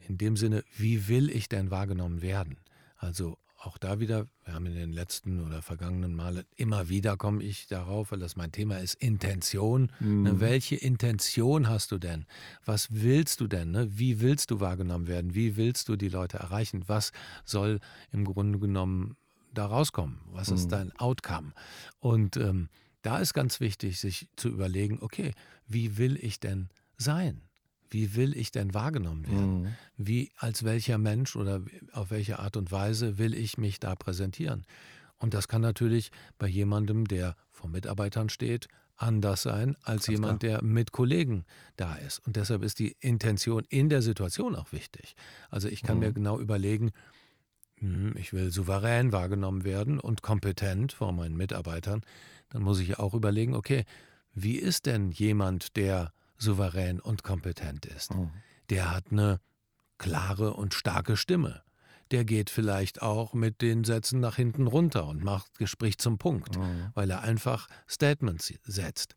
In 0.07 0.17
dem 0.17 0.37
Sinne, 0.37 0.63
wie 0.75 1.07
will 1.07 1.29
ich 1.31 1.49
denn 1.49 1.71
wahrgenommen 1.71 2.21
werden? 2.21 2.57
Also 2.97 3.37
auch 3.57 3.77
da 3.77 3.99
wieder, 3.99 4.27
wir 4.45 4.53
haben 4.53 4.67
in 4.67 4.75
den 4.75 4.93
letzten 4.93 5.43
oder 5.43 5.61
vergangenen 5.61 6.13
Male 6.13 6.45
immer 6.55 6.89
wieder 6.89 7.17
komme 7.17 7.43
ich 7.43 7.67
darauf, 7.67 8.11
weil 8.11 8.19
das 8.19 8.35
mein 8.35 8.51
Thema 8.51 8.77
ist, 8.77 8.93
Intention. 8.95 9.91
Mhm. 9.99 10.23
Ne, 10.23 10.39
welche 10.39 10.75
Intention 10.75 11.67
hast 11.67 11.91
du 11.91 11.97
denn? 11.97 12.25
Was 12.65 12.89
willst 12.91 13.41
du 13.41 13.47
denn? 13.47 13.71
Ne? 13.71 13.97
Wie 13.97 14.21
willst 14.21 14.51
du 14.51 14.59
wahrgenommen 14.59 15.07
werden? 15.07 15.33
Wie 15.33 15.57
willst 15.57 15.89
du 15.89 15.95
die 15.95 16.09
Leute 16.09 16.37
erreichen? 16.37 16.83
Was 16.87 17.11
soll 17.45 17.79
im 18.11 18.25
Grunde 18.25 18.59
genommen 18.59 19.17
da 19.53 19.65
rauskommen? 19.65 20.21
Was 20.31 20.49
mhm. 20.49 20.55
ist 20.55 20.67
dein 20.71 20.91
Outcome? 20.99 21.53
Und 21.99 22.37
ähm, 22.37 22.69
da 23.01 23.17
ist 23.17 23.33
ganz 23.33 23.59
wichtig, 23.59 23.99
sich 23.99 24.29
zu 24.35 24.49
überlegen, 24.49 24.99
okay, 25.01 25.33
wie 25.65 25.97
will 25.97 26.17
ich 26.21 26.39
denn 26.39 26.69
sein? 26.97 27.46
Wie 27.89 28.15
will 28.15 28.35
ich 28.35 28.51
denn 28.51 28.73
wahrgenommen 28.73 29.27
werden? 29.27 29.61
Mhm. 29.61 29.67
Wie, 29.97 30.31
als 30.37 30.63
welcher 30.63 30.97
Mensch 30.97 31.35
oder 31.35 31.61
auf 31.91 32.11
welche 32.11 32.39
Art 32.39 32.57
und 32.57 32.71
Weise 32.71 33.17
will 33.17 33.33
ich 33.33 33.57
mich 33.57 33.79
da 33.79 33.95
präsentieren? 33.95 34.65
Und 35.17 35.33
das 35.33 35.47
kann 35.47 35.61
natürlich 35.61 36.11
bei 36.37 36.47
jemandem, 36.47 37.05
der 37.05 37.35
vor 37.51 37.69
Mitarbeitern 37.69 38.29
steht, 38.29 38.67
anders 38.97 39.43
sein 39.43 39.75
als 39.83 40.05
Ganz 40.05 40.07
jemand, 40.07 40.39
klar. 40.39 40.59
der 40.59 40.63
mit 40.63 40.91
Kollegen 40.91 41.45
da 41.75 41.95
ist. 41.95 42.19
Und 42.25 42.35
deshalb 42.35 42.63
ist 42.63 42.79
die 42.79 42.95
Intention 42.99 43.63
in 43.69 43.89
der 43.89 44.01
Situation 44.01 44.55
auch 44.55 44.71
wichtig. 44.71 45.15
Also 45.49 45.67
ich 45.67 45.83
kann 45.83 45.97
mhm. 45.97 46.03
mir 46.03 46.13
genau 46.13 46.39
überlegen, 46.39 46.91
hm, 47.79 48.15
ich 48.17 48.33
will 48.33 48.51
souverän 48.51 49.11
wahrgenommen 49.11 49.63
werden 49.63 49.99
und 49.99 50.21
kompetent 50.21 50.93
vor 50.93 51.11
meinen 51.11 51.37
Mitarbeitern. 51.37 52.01
Dann 52.49 52.63
muss 52.63 52.79
ich 52.79 52.97
auch 52.97 53.13
überlegen, 53.13 53.53
okay, 53.53 53.85
wie 54.33 54.57
ist 54.57 54.85
denn 54.85 55.11
jemand, 55.11 55.75
der 55.75 56.11
souverän 56.37 56.99
und 56.99 57.23
kompetent 57.23 57.85
ist? 57.85 58.13
Mhm. 58.13 58.31
Der 58.69 58.93
hat 58.93 59.05
eine 59.11 59.39
klare 59.97 60.53
und 60.53 60.73
starke 60.73 61.17
Stimme 61.17 61.63
der 62.11 62.25
geht 62.25 62.49
vielleicht 62.49 63.01
auch 63.01 63.33
mit 63.33 63.61
den 63.61 63.83
Sätzen 63.83 64.19
nach 64.19 64.35
hinten 64.35 64.67
runter 64.67 65.07
und 65.07 65.23
macht 65.23 65.57
Gespräch 65.57 65.97
zum 65.97 66.17
Punkt, 66.17 66.57
mhm. 66.57 66.91
weil 66.93 67.09
er 67.09 67.21
einfach 67.21 67.67
Statements 67.87 68.53
setzt. 68.63 69.15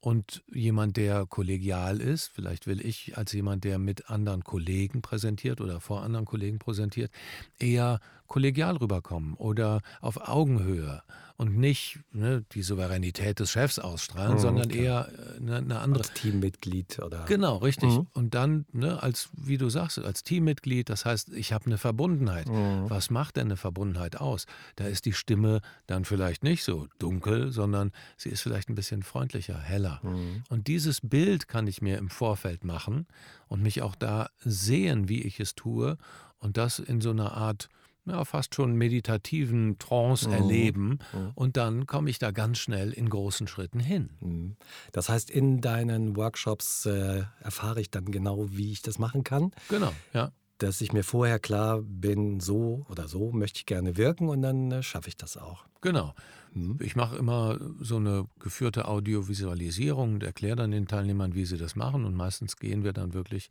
Und 0.00 0.44
jemand, 0.52 0.96
der 0.96 1.26
kollegial 1.26 2.00
ist, 2.00 2.28
vielleicht 2.28 2.68
will 2.68 2.84
ich 2.86 3.18
als 3.18 3.32
jemand, 3.32 3.64
der 3.64 3.80
mit 3.80 4.08
anderen 4.08 4.44
Kollegen 4.44 5.02
präsentiert 5.02 5.60
oder 5.60 5.80
vor 5.80 6.02
anderen 6.02 6.24
Kollegen 6.24 6.60
präsentiert, 6.60 7.10
eher 7.58 7.98
kollegial 8.28 8.76
rüberkommen 8.76 9.34
oder 9.34 9.80
auf 10.00 10.28
Augenhöhe 10.28 11.02
und 11.36 11.56
nicht 11.56 11.98
ne, 12.12 12.44
die 12.52 12.62
Souveränität 12.62 13.40
des 13.40 13.50
Chefs 13.50 13.80
ausstrahlen, 13.80 14.34
mhm, 14.34 14.38
sondern 14.38 14.68
klar. 14.68 14.84
eher 14.84 15.12
eine, 15.40 15.56
eine, 15.56 15.78
andere. 15.80 16.04
Als 16.04 16.12
Teammitglied 16.14 16.98
oder. 17.00 17.24
Genau, 17.26 17.56
richtig. 17.58 17.90
Mhm. 17.90 18.06
Und 18.12 18.34
dann, 18.34 18.66
ne, 18.72 19.02
als, 19.02 19.28
wie 19.32 19.58
du 19.58 19.68
sagst, 19.68 19.98
als 19.98 20.22
Teammitglied, 20.22 20.88
das 20.88 21.04
heißt, 21.04 21.32
ich 21.32 21.52
habe 21.52 21.66
eine 21.66 21.78
Verbundenheit. 21.78 22.48
Mhm. 22.48 22.88
Was 22.88 23.10
macht 23.10 23.36
denn 23.36 23.48
eine 23.48 23.56
Verbundenheit 23.56 24.16
aus? 24.16 24.46
Da 24.76 24.84
ist 24.84 25.04
die 25.04 25.12
Stimme 25.12 25.60
dann 25.86 26.04
vielleicht 26.04 26.42
nicht 26.42 26.64
so 26.64 26.88
dunkel, 26.98 27.52
sondern 27.52 27.92
sie 28.16 28.28
ist 28.28 28.42
vielleicht 28.42 28.68
ein 28.68 28.74
bisschen 28.74 29.02
freundlicher, 29.02 29.58
heller. 29.58 30.00
Mhm. 30.02 30.42
Und 30.48 30.66
dieses 30.66 31.00
Bild 31.00 31.48
kann 31.48 31.66
ich 31.66 31.82
mir 31.82 31.98
im 31.98 32.10
Vorfeld 32.10 32.64
machen 32.64 33.06
und 33.48 33.62
mich 33.62 33.82
auch 33.82 33.94
da 33.94 34.30
sehen, 34.44 35.08
wie 35.08 35.22
ich 35.22 35.40
es 35.40 35.54
tue 35.54 35.96
und 36.38 36.56
das 36.56 36.78
in 36.78 37.00
so 37.00 37.10
einer 37.10 37.32
Art 37.32 37.68
ja, 38.06 38.24
fast 38.24 38.54
schon 38.54 38.74
meditativen 38.74 39.78
Trance 39.78 40.28
mhm. 40.28 40.34
erleben. 40.34 40.98
Mhm. 41.12 41.30
Und 41.34 41.56
dann 41.56 41.86
komme 41.86 42.10
ich 42.10 42.18
da 42.18 42.30
ganz 42.30 42.58
schnell 42.58 42.92
in 42.92 43.08
großen 43.08 43.46
Schritten 43.46 43.80
hin. 43.80 44.10
Mhm. 44.20 44.56
Das 44.92 45.08
heißt, 45.08 45.30
in 45.30 45.60
deinen 45.60 46.16
Workshops 46.16 46.86
äh, 46.86 47.24
erfahre 47.40 47.80
ich 47.80 47.90
dann 47.90 48.06
genau, 48.06 48.46
wie 48.50 48.72
ich 48.72 48.82
das 48.82 48.98
machen 48.98 49.24
kann. 49.24 49.52
Genau, 49.68 49.92
ja. 50.12 50.32
Dass 50.58 50.80
ich 50.80 50.92
mir 50.92 51.04
vorher 51.04 51.38
klar 51.38 51.82
bin, 51.82 52.40
so 52.40 52.84
oder 52.88 53.06
so 53.06 53.30
möchte 53.30 53.58
ich 53.58 53.66
gerne 53.66 53.96
wirken 53.96 54.28
und 54.28 54.42
dann 54.42 54.72
äh, 54.72 54.82
schaffe 54.82 55.08
ich 55.08 55.16
das 55.16 55.36
auch. 55.36 55.66
Genau. 55.80 56.14
Mhm. 56.52 56.78
Ich 56.80 56.96
mache 56.96 57.16
immer 57.16 57.58
so 57.80 57.96
eine 57.96 58.26
geführte 58.40 58.88
Audiovisualisierung 58.88 60.14
und 60.14 60.22
erkläre 60.22 60.56
dann 60.56 60.70
den 60.70 60.88
Teilnehmern, 60.88 61.34
wie 61.34 61.44
sie 61.44 61.58
das 61.58 61.76
machen. 61.76 62.04
Und 62.04 62.14
meistens 62.14 62.56
gehen 62.56 62.84
wir 62.84 62.92
dann 62.92 63.14
wirklich 63.14 63.50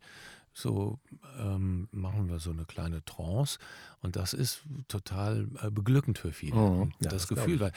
so 0.60 0.98
ähm, 1.38 1.88
machen 1.92 2.28
wir 2.28 2.38
so 2.38 2.50
eine 2.50 2.64
kleine 2.64 3.04
Trance 3.04 3.58
und 4.00 4.16
das 4.16 4.32
ist 4.32 4.62
total 4.88 5.48
äh, 5.62 5.70
beglückend 5.70 6.18
für 6.18 6.32
viele. 6.32 6.56
Mhm, 6.56 6.92
ja, 7.00 7.10
das, 7.10 7.26
das 7.26 7.28
Gefühl, 7.28 7.60
weil 7.60 7.72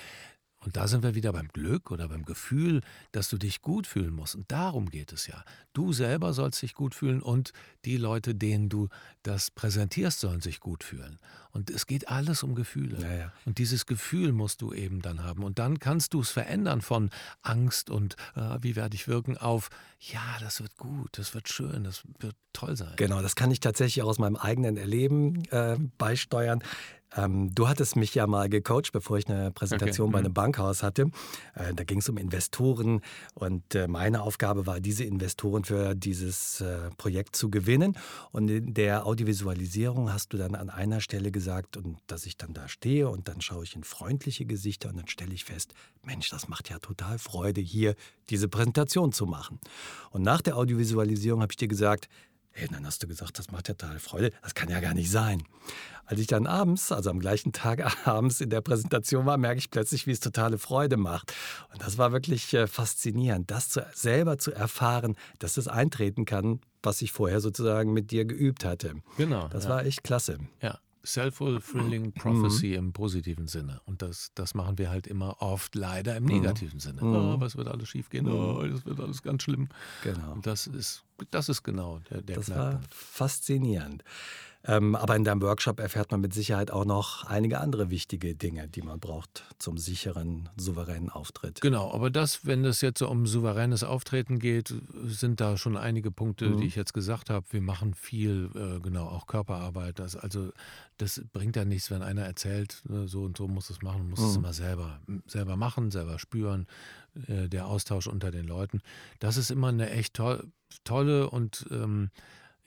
und 0.64 0.78
da 0.78 0.88
sind 0.88 1.04
wir 1.04 1.16
wieder 1.16 1.34
beim 1.34 1.48
Glück 1.48 1.90
oder 1.90 2.08
beim 2.08 2.24
Gefühl, 2.24 2.82
dass 3.12 3.30
du 3.30 3.38
dich 3.38 3.62
gut 3.62 3.88
fühlen 3.88 4.14
musst. 4.14 4.36
Und 4.36 4.52
darum 4.52 4.90
geht 4.90 5.12
es 5.12 5.26
ja. 5.26 5.44
Du 5.74 5.92
selber 5.92 6.34
sollst 6.34 6.62
dich 6.62 6.76
gut 6.76 6.94
fühlen 6.94 7.22
und 7.22 7.52
die 7.84 7.98
Leute, 7.98 8.36
denen 8.36 8.70
du 8.70 8.88
das 9.24 9.50
präsentierst, 9.50 10.20
sollen 10.20 10.42
sich 10.42 10.60
gut 10.60 10.84
fühlen. 10.84 11.18
Und 11.52 11.72
es 11.72 11.88
geht 11.88 12.08
alles 12.10 12.44
um 12.44 12.54
Gefühle. 12.54 13.02
Ja, 13.02 13.14
ja. 13.14 13.34
Und 13.46 13.58
dieses 13.58 13.88
Gefühl 13.88 14.34
musst 14.34 14.62
du 14.62 14.72
eben 14.72 15.02
dann 15.02 15.24
haben. 15.24 15.44
Und 15.44 15.58
dann 15.58 15.80
kannst 15.80 16.14
du 16.14 16.22
es 16.22 16.30
verändern 16.30 16.82
von 16.82 17.10
Angst 17.42 17.90
und 17.90 18.16
äh, 18.36 18.58
wie 18.62 18.76
werde 18.76 18.96
ich 18.96 19.08
wirken 19.08 19.38
auf, 19.38 19.70
ja, 20.00 20.38
das 20.40 20.62
wird 20.62 20.78
gut, 20.78 21.18
das 21.18 21.34
wird 21.34 21.50
schön, 21.50 21.84
das 21.84 22.04
wird 22.20 22.36
toll 22.54 22.76
sein. 22.76 22.94
Genau, 22.98 23.22
das 23.22 23.36
kann 23.36 23.50
ich 23.50 23.60
tatsächlich 23.60 24.04
auch 24.04 24.10
aus 24.10 24.20
meinem 24.20 24.36
eigenen 24.36 24.78
Erleben 24.78 25.44
äh, 25.46 25.78
beisteuern. 25.98 26.64
Ähm, 27.16 27.54
du 27.54 27.68
hattest 27.68 27.96
mich 27.96 28.16
ja 28.16 28.28
mal 28.28 28.50
gecoacht, 28.50 28.92
bevor 28.92 29.18
ich 29.18 29.28
eine 29.28 29.52
Präsentation 29.52 30.08
okay. 30.08 30.14
bei 30.14 30.20
mhm. 30.20 30.26
einem 30.26 30.34
Bankhaus 30.34 30.84
hatte. 30.84 31.12
Äh, 31.56 31.74
da 31.74 31.84
ging 31.84 32.00
es 32.00 32.10
um 32.10 32.18
Investoren 32.18 33.02
und 33.34 33.76
äh, 33.76 33.88
meine 33.88 34.22
Aufgabe 34.22 34.66
war, 34.66 34.80
diese 34.80 35.04
Investoren 35.04 35.64
für 35.64 35.96
dieses 35.96 36.62
äh, 36.62 36.90
Projekt 36.98 37.36
zu 37.36 37.50
gewinnen. 37.50 37.98
Und 38.32 38.50
in 38.50 38.74
der 38.74 39.06
Audiovisualisierung 39.06 40.12
hast 40.14 40.34
du 40.34 40.38
dann 40.38 40.56
an 40.56 40.70
einer 40.70 41.02
Stelle 41.02 41.32
gesagt, 41.32 41.78
und 41.78 41.98
dass 42.08 42.26
ich 42.26 42.38
dann 42.38 42.54
da 42.54 42.68
stehe 42.68 43.10
und 43.10 43.28
dann 43.28 43.42
schaue 43.42 43.64
ich 43.64 43.76
in 43.76 43.84
freundliche 43.84 44.46
Gesichter 44.46 44.90
und 44.90 44.98
dann 44.98 45.08
stelle 45.08 45.34
ich 45.34 45.44
fest, 45.44 45.74
Mensch, 46.04 46.30
das 46.30 46.48
macht 46.48 46.70
ja 46.70 46.80
total 46.80 47.20
Freude, 47.20 47.62
hier 47.62 47.96
diese 48.30 48.48
Präsentation 48.48 49.12
zu 49.12 49.26
machen. 49.26 49.60
Und 50.12 50.24
nach 50.24 50.42
der 50.42 50.58
Audiovisualisierung 50.58 51.42
habe 51.42 51.52
ich 51.52 51.58
dir 51.58 51.68
gesagt, 51.68 52.08
Hey, 52.54 52.68
dann 52.70 52.86
hast 52.86 53.02
du 53.02 53.08
gesagt, 53.08 53.40
das 53.40 53.50
macht 53.52 53.70
ja 53.70 53.74
total 53.74 54.00
Freude. 54.00 54.32
Das 54.42 54.54
kann 54.56 54.70
ja 54.70 54.80
gar 54.80 54.94
nicht 54.94 55.10
sein. 55.10 55.44
Als 56.06 56.20
ich 56.20 56.28
dann 56.28 56.48
abends, 56.48 56.92
also 56.92 57.10
am 57.10 57.20
gleichen 57.20 57.54
Tag 57.54 58.08
abends 58.08 58.42
in 58.42 58.50
der 58.50 58.62
Präsentation 58.62 59.26
war, 59.26 59.38
merke 59.38 59.60
ich 59.60 59.72
plötzlich, 59.72 60.08
wie 60.08 60.12
es 60.12 60.20
totale 60.20 60.58
Freude 60.58 60.98
macht. 60.98 61.34
Und 61.72 61.82
das 61.82 61.98
war 61.98 62.12
wirklich 62.12 62.54
äh, 62.54 62.68
faszinierend, 62.68 63.50
das 63.50 63.70
zu, 63.70 63.86
selber 63.94 64.38
zu 64.38 64.52
erfahren, 64.52 65.16
dass 65.40 65.54
das 65.54 65.68
eintreten 65.68 66.26
kann, 66.26 66.60
was 66.84 67.02
ich 67.02 67.12
vorher 67.12 67.40
sozusagen 67.40 67.94
mit 67.94 68.12
dir 68.12 68.26
geübt 68.26 68.66
hatte. 68.66 68.96
Genau. 69.18 69.48
Das 69.48 69.66
ja. 69.66 69.70
war 69.70 69.86
echt 69.86 70.04
klasse. 70.04 70.40
Ja. 70.62 70.80
Self-fulfilling 71.06 72.08
mhm. 72.08 72.14
Prophecy 72.14 72.70
mhm. 72.70 72.74
im 72.76 72.94
positiven 72.94 73.48
Sinne. 73.48 73.82
Und 73.86 74.02
das, 74.02 74.32
das 74.36 74.54
machen 74.54 74.78
wir 74.78 74.90
halt 74.90 75.08
immer 75.08 75.42
oft 75.42 75.76
leider 75.76 76.16
im 76.16 76.24
mhm. 76.24 76.30
negativen 76.30 76.76
mhm. 76.78 76.80
Sinne. 76.80 77.02
Oh, 77.02 77.40
was 77.40 77.58
wird 77.58 77.68
alles 77.68 77.90
schief 77.90 78.10
gehen? 78.10 78.28
Oh, 78.28 78.64
das 78.66 78.86
wird 78.86 79.00
alles 79.00 79.22
ganz 79.24 79.44
schlimm. 79.44 79.70
Genau. 80.04 80.34
Und 80.34 80.46
das 80.46 80.68
ist, 80.68 81.04
das 81.32 81.50
ist 81.50 81.64
genau 81.64 82.00
der, 82.10 82.22
der 82.22 82.36
Das 82.38 82.46
Knackpunkt. 82.46 82.84
war 82.84 82.90
faszinierend. 82.90 84.04
Ähm, 84.64 84.96
aber 84.96 85.16
in 85.16 85.24
deinem 85.24 85.42
Workshop 85.42 85.80
erfährt 85.80 86.12
man 86.12 86.22
mit 86.22 86.34
Sicherheit 86.34 86.70
auch 86.70 86.86
noch 86.86 87.26
einige 87.26 87.60
andere 87.60 87.90
wichtige 87.90 88.36
Dinge, 88.36 88.68
die 88.68 88.84
man 88.84 89.00
braucht 89.00 89.44
zum 89.58 89.78
sicheren, 89.78 90.50
souveränen 90.56 91.10
Auftritt. 91.10 91.62
Genau, 91.62 91.92
aber 91.92 92.12
das, 92.12 92.46
wenn 92.46 92.64
es 92.66 92.82
jetzt 92.82 93.00
so 93.00 93.10
um 93.10 93.26
souveränes 93.26 93.84
Auftreten 93.84 94.38
geht, 94.38 94.74
sind 95.06 95.42
da 95.42 95.58
schon 95.58 95.78
einige 95.78 96.12
Punkte, 96.12 96.50
mhm. 96.50 96.58
die 96.58 96.68
ich 96.68 96.76
jetzt 96.76 96.94
gesagt 96.94 97.32
habe. 97.32 97.46
Wir 97.50 97.62
machen 97.62 97.96
viel, 97.96 98.50
äh, 98.54 98.80
genau, 98.80 99.08
auch 99.08 99.26
Körperarbeit. 99.26 99.98
Das, 99.98 100.16
also 100.16 100.52
das 100.98 101.24
bringt 101.34 101.56
ja 101.56 101.66
nichts, 101.66 101.90
wenn 101.90 102.04
einer 102.04 102.24
erzählt, 102.24 102.84
ne, 102.88 103.08
so 103.08 103.24
und 103.24 103.38
so 103.38 103.48
muss 103.48 103.72
es 103.72 103.82
machen, 103.82 104.12
muss 104.12 104.20
mhm. 104.20 104.28
es 104.28 104.36
immer 104.36 104.54
selber, 104.54 105.00
selber 105.26 105.56
machen, 105.56 105.90
selber 105.90 106.20
spüren, 106.20 106.68
äh, 107.28 107.50
der 107.50 107.66
Austausch 107.66 108.06
unter 108.06 108.30
den 108.30 108.46
Leuten. 108.46 108.82
Das 109.20 109.38
ist 109.38 109.50
immer 109.50 109.70
eine 109.70 109.90
echt 109.90 110.14
to 110.14 110.38
tolle 110.84 111.30
und 111.30 111.66
ähm, 111.72 112.12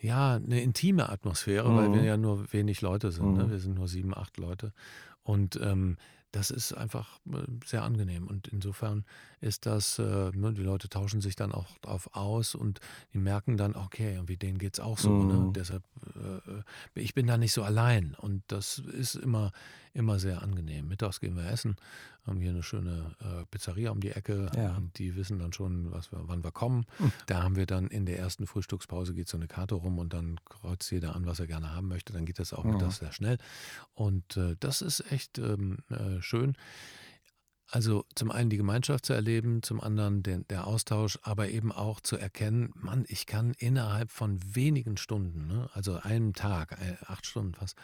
ja, 0.04 0.34
eine 0.34 0.60
intime 0.60 1.08
Atmosphäre, 1.08 1.68
mhm. 1.68 1.76
weil 1.76 1.92
wir 1.92 2.00
mhm. 2.00 2.06
ja 2.06 2.16
nur 2.16 2.52
wenig 2.52 2.82
Leute 2.82 3.10
sind. 3.10 3.24
Ne? 3.24 3.30
Mhm. 3.30 3.38
Ne? 3.38 3.50
Wir 3.52 3.58
sind 3.58 3.74
nur 3.74 3.88
sieben, 3.88 4.14
acht 4.14 4.36
Leute. 4.36 4.72
Und 5.22 5.58
ähm, 5.62 5.96
das 6.34 6.50
ist 6.50 6.72
einfach 6.72 7.20
äh, 7.32 7.44
sehr 7.64 7.84
angenehm. 7.84 8.26
Und 8.26 8.48
insofern 8.48 9.04
ist 9.40 9.66
das, 9.66 9.98
äh, 9.98 10.02
ne, 10.02 10.52
die 10.52 10.62
Leute 10.62 10.88
tauschen 10.88 11.20
sich 11.20 11.36
dann 11.36 11.52
auch 11.52 11.66
drauf 11.78 12.10
aus 12.12 12.54
und 12.54 12.80
die 13.12 13.18
merken 13.18 13.56
dann, 13.56 13.76
okay, 13.76 14.20
wie 14.26 14.36
denen 14.36 14.58
geht 14.58 14.74
es 14.74 14.80
auch 14.80 14.98
so. 14.98 15.10
Ne? 15.10 15.34
Mhm. 15.34 15.46
Ne? 15.46 15.52
Deshalb, 15.54 15.84
äh, 16.16 17.00
ich 17.00 17.14
bin 17.14 17.26
da 17.26 17.36
nicht 17.36 17.52
so 17.52 17.62
allein. 17.62 18.14
Und 18.18 18.42
das 18.48 18.78
ist 18.78 19.14
immer, 19.14 19.52
immer 19.92 20.18
sehr 20.18 20.42
angenehm. 20.42 20.88
Mittags 20.88 21.20
gehen 21.20 21.36
wir 21.36 21.46
essen, 21.48 21.76
haben 22.26 22.40
hier 22.40 22.50
eine 22.50 22.62
schöne 22.62 23.14
äh, 23.20 23.44
Pizzeria 23.50 23.90
um 23.90 24.00
die 24.00 24.10
Ecke 24.10 24.50
ja. 24.56 24.76
und 24.76 24.98
die 24.98 25.14
wissen 25.14 25.38
dann 25.38 25.52
schon, 25.52 25.92
was 25.92 26.10
wir, 26.10 26.20
wann 26.26 26.42
wir 26.42 26.52
kommen. 26.52 26.86
Mhm. 26.98 27.12
Da 27.26 27.42
haben 27.42 27.56
wir 27.56 27.66
dann 27.66 27.88
in 27.88 28.06
der 28.06 28.18
ersten 28.18 28.46
Frühstückspause 28.46 29.14
geht 29.14 29.28
so 29.28 29.36
eine 29.36 29.46
Karte 29.46 29.74
rum 29.74 29.98
und 29.98 30.12
dann 30.14 30.40
kreuzt 30.46 30.90
jeder 30.90 31.14
an, 31.14 31.26
was 31.26 31.38
er 31.38 31.46
gerne 31.46 31.74
haben 31.74 31.88
möchte. 31.88 32.12
Dann 32.12 32.24
geht 32.24 32.38
das 32.38 32.52
auch 32.52 32.64
mhm. 32.64 32.72
mittags 32.72 32.96
sehr 32.96 33.12
schnell. 33.12 33.38
Und 33.94 34.36
äh, 34.36 34.56
das 34.58 34.82
ist 34.82 35.12
echt 35.12 35.38
ähm, 35.38 35.78
äh, 35.90 36.20
schön. 36.24 36.56
Also 37.66 38.04
zum 38.14 38.30
einen 38.30 38.50
die 38.50 38.56
Gemeinschaft 38.56 39.06
zu 39.06 39.14
erleben, 39.14 39.62
zum 39.62 39.80
anderen 39.80 40.22
den, 40.22 40.46
der 40.48 40.66
Austausch, 40.66 41.18
aber 41.22 41.48
eben 41.48 41.72
auch 41.72 42.00
zu 42.00 42.16
erkennen, 42.16 42.72
Mann, 42.76 43.04
ich 43.08 43.26
kann 43.26 43.54
innerhalb 43.58 44.12
von 44.12 44.38
wenigen 44.54 44.96
Stunden, 44.96 45.48
ne, 45.48 45.70
also 45.72 45.94
einem 45.96 46.34
Tag, 46.34 46.72
äh, 46.72 46.96
acht 47.06 47.26
Stunden 47.26 47.54
fast, 47.54 47.76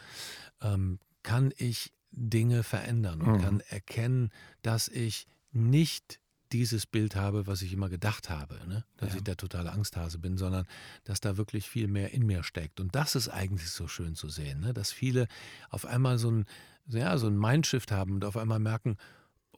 ähm, 0.61 0.99
kann 1.23 1.51
ich 1.57 1.91
Dinge 2.11 2.63
verändern 2.63 3.21
und 3.21 3.37
mhm. 3.37 3.41
kann 3.41 3.59
erkennen, 3.69 4.29
dass 4.61 4.87
ich 4.87 5.27
nicht 5.51 6.19
dieses 6.51 6.85
Bild 6.85 7.15
habe, 7.15 7.47
was 7.47 7.61
ich 7.61 7.73
immer 7.73 7.89
gedacht 7.89 8.29
habe, 8.29 8.59
ne? 8.67 8.83
dass 8.97 9.11
ja. 9.11 9.17
ich 9.17 9.23
der 9.23 9.37
totale 9.37 9.71
Angsthase 9.71 10.19
bin, 10.19 10.37
sondern 10.37 10.65
dass 11.05 11.21
da 11.21 11.37
wirklich 11.37 11.69
viel 11.69 11.87
mehr 11.87 12.11
in 12.11 12.25
mir 12.25 12.43
steckt. 12.43 12.79
Und 12.79 12.95
das 12.95 13.15
ist 13.15 13.29
eigentlich 13.29 13.69
so 13.69 13.87
schön 13.87 14.15
zu 14.15 14.29
sehen, 14.29 14.59
ne? 14.59 14.73
dass 14.73 14.91
viele 14.91 15.27
auf 15.69 15.85
einmal 15.85 16.17
so 16.17 16.29
ein, 16.29 16.45
ja, 16.87 17.17
so 17.17 17.27
ein 17.27 17.37
Mindshift 17.37 17.91
haben 17.91 18.15
und 18.15 18.25
auf 18.25 18.37
einmal 18.37 18.59
merken, 18.59 18.97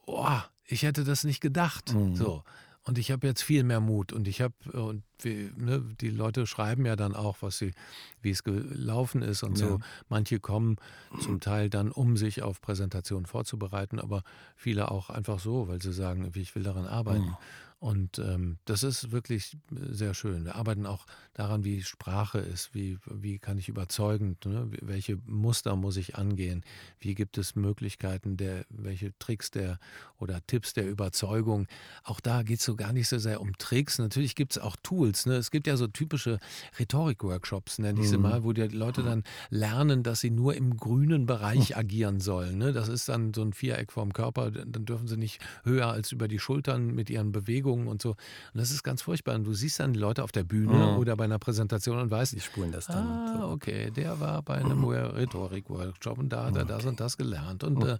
oh, 0.06 0.38
ich 0.66 0.82
hätte 0.82 1.04
das 1.04 1.24
nicht 1.24 1.40
gedacht. 1.40 1.94
Mhm. 1.94 2.16
So. 2.16 2.42
Und 2.86 2.98
ich 2.98 3.10
habe 3.10 3.26
jetzt 3.26 3.42
viel 3.42 3.64
mehr 3.64 3.80
Mut 3.80 4.12
und 4.12 4.28
ich 4.28 4.42
habe, 4.42 4.54
und 4.72 5.02
wie, 5.22 5.50
ne, 5.56 5.82
die 6.00 6.10
Leute 6.10 6.46
schreiben 6.46 6.84
ja 6.84 6.96
dann 6.96 7.14
auch, 7.14 7.38
was 7.40 7.56
sie, 7.56 7.72
wie 8.20 8.28
es 8.28 8.44
gelaufen 8.44 9.22
ist 9.22 9.42
und 9.42 9.58
ja. 9.58 9.68
so. 9.68 9.80
Manche 10.10 10.38
kommen 10.38 10.76
zum 11.18 11.40
Teil 11.40 11.70
dann, 11.70 11.90
um 11.90 12.18
sich 12.18 12.42
auf 12.42 12.60
Präsentationen 12.60 13.24
vorzubereiten, 13.24 13.98
aber 13.98 14.22
viele 14.54 14.90
auch 14.90 15.08
einfach 15.08 15.38
so, 15.38 15.66
weil 15.66 15.80
sie 15.80 15.94
sagen, 15.94 16.30
ich 16.34 16.54
will 16.54 16.62
daran 16.62 16.86
arbeiten. 16.86 17.24
Mhm. 17.24 17.36
Und 17.84 18.18
ähm, 18.18 18.56
das 18.64 18.82
ist 18.82 19.12
wirklich 19.12 19.58
sehr 19.70 20.14
schön. 20.14 20.46
Wir 20.46 20.54
arbeiten 20.54 20.86
auch 20.86 21.04
daran, 21.34 21.64
wie 21.64 21.82
Sprache 21.82 22.38
ist, 22.38 22.74
wie, 22.74 22.96
wie 23.04 23.38
kann 23.38 23.58
ich 23.58 23.68
überzeugend, 23.68 24.46
ne? 24.46 24.70
welche 24.80 25.18
Muster 25.26 25.76
muss 25.76 25.98
ich 25.98 26.16
angehen, 26.16 26.64
wie 26.98 27.14
gibt 27.14 27.36
es 27.36 27.56
Möglichkeiten, 27.56 28.38
der, 28.38 28.64
welche 28.70 29.12
Tricks 29.18 29.50
der 29.50 29.78
oder 30.16 30.40
Tipps 30.46 30.72
der 30.72 30.88
Überzeugung. 30.88 31.66
Auch 32.04 32.20
da 32.20 32.42
geht 32.42 32.60
es 32.60 32.64
so 32.64 32.74
gar 32.74 32.94
nicht 32.94 33.06
so 33.06 33.18
sehr 33.18 33.42
um 33.42 33.52
Tricks. 33.58 33.98
Natürlich 33.98 34.34
gibt 34.34 34.56
es 34.56 34.62
auch 34.62 34.76
Tools. 34.82 35.26
Ne? 35.26 35.34
Es 35.34 35.50
gibt 35.50 35.66
ja 35.66 35.76
so 35.76 35.86
typische 35.86 36.38
Rhetorik-Workshops, 36.78 37.80
nenne 37.80 38.00
ich 38.00 38.08
sie 38.08 38.16
mhm. 38.16 38.22
mal, 38.22 38.44
wo 38.44 38.54
die 38.54 38.62
Leute 38.62 39.02
dann 39.02 39.24
lernen, 39.50 40.02
dass 40.02 40.20
sie 40.20 40.30
nur 40.30 40.54
im 40.54 40.78
grünen 40.78 41.26
Bereich 41.26 41.70
hm. 41.70 41.76
agieren 41.76 42.20
sollen. 42.20 42.56
Ne? 42.56 42.72
Das 42.72 42.88
ist 42.88 43.10
dann 43.10 43.34
so 43.34 43.42
ein 43.42 43.52
Viereck 43.52 43.92
vorm 43.92 44.14
Körper. 44.14 44.50
Dann 44.50 44.86
dürfen 44.86 45.06
sie 45.06 45.18
nicht 45.18 45.42
höher 45.64 45.88
als 45.88 46.12
über 46.12 46.28
die 46.28 46.38
Schultern 46.38 46.94
mit 46.94 47.10
ihren 47.10 47.30
Bewegungen 47.30 47.73
Bewegungen 47.74 47.88
und 47.88 48.02
so. 48.02 48.10
Und 48.10 48.16
das 48.54 48.70
ist 48.70 48.82
ganz 48.82 49.02
furchtbar. 49.02 49.34
Und 49.34 49.44
du 49.44 49.54
siehst 49.54 49.80
dann 49.80 49.92
die 49.92 49.98
Leute 49.98 50.22
auf 50.22 50.32
der 50.32 50.44
Bühne 50.44 50.72
mhm. 50.72 50.98
oder 50.98 51.16
bei 51.16 51.24
einer 51.24 51.38
Präsentation 51.38 51.98
und 51.98 52.10
weißt, 52.10 52.32
die 52.34 52.40
spulen 52.40 52.72
das 52.72 52.86
dann. 52.86 53.06
Ah, 53.06 53.38
so. 53.40 53.48
okay, 53.48 53.90
der 53.90 54.20
war 54.20 54.42
bei 54.42 54.56
einem 54.56 54.78
mhm. 54.80 54.88
Rhetorik-Workshop 54.88 56.18
und 56.18 56.30
da 56.30 56.46
hat 56.46 56.56
er 56.56 56.62
okay. 56.62 56.72
das 56.72 56.84
und 56.84 57.00
das 57.00 57.16
gelernt. 57.16 57.64
Und, 57.64 57.78
mhm. 57.78 57.88
äh, 57.88 57.98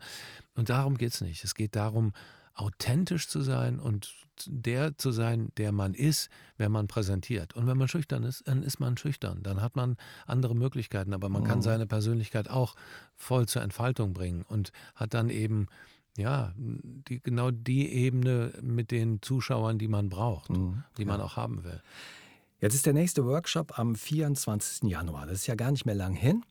und 0.55 0.69
darum 0.69 0.97
geht 0.97 1.13
es 1.13 1.21
nicht. 1.21 1.45
Es 1.45 1.55
geht 1.55 1.77
darum, 1.77 2.13
authentisch 2.55 3.29
zu 3.29 3.41
sein 3.41 3.81
und 3.81 4.15
der 4.47 4.97
zu 4.97 5.11
sein, 5.11 5.51
der 5.57 5.73
man 5.73 5.95
ist, 5.95 6.29
wenn 6.57 6.71
man 6.71 6.87
präsentiert. 6.87 7.55
Und 7.55 7.67
wenn 7.67 7.77
man 7.77 7.89
schüchtern 7.89 8.23
ist, 8.23 8.47
dann 8.47 8.63
ist 8.63 8.79
man 8.79 8.97
schüchtern. 8.97 9.43
Dann 9.43 9.61
hat 9.61 9.75
man 9.75 9.97
andere 10.27 10.55
Möglichkeiten, 10.55 11.15
aber 11.15 11.29
man 11.29 11.45
kann 11.45 11.59
mhm. 11.59 11.63
seine 11.63 11.87
Persönlichkeit 11.87 12.49
auch 12.49 12.75
voll 13.17 13.47
zur 13.47 13.63
Entfaltung 13.63 14.13
bringen 14.13 14.45
und 14.49 14.71
hat 14.95 15.15
dann 15.15 15.31
eben 15.31 15.67
ja, 16.17 16.53
die, 16.57 17.21
genau 17.21 17.51
die 17.51 17.91
Ebene 17.93 18.53
mit 18.61 18.91
den 18.91 19.21
Zuschauern, 19.23 19.79
die 19.79 19.89
man 19.89 20.09
braucht, 20.09 20.51
mhm, 20.51 20.85
die 20.97 21.05
man 21.05 21.21
auch 21.21 21.37
haben 21.37 21.65
will. 21.65 21.81
Jetzt 22.61 22.75
ist 22.75 22.87
der 22.87 22.93
nächste 22.93 23.25
Workshop 23.27 23.79
am 23.79 23.95
24. 23.95 24.89
Januar. 24.89 25.27
Das 25.27 25.41
ist 25.41 25.47
ja 25.47 25.55
gar 25.55 25.71
nicht 25.71 25.85
mehr 25.85 25.95
lang 25.95 26.15
hin. 26.15 26.45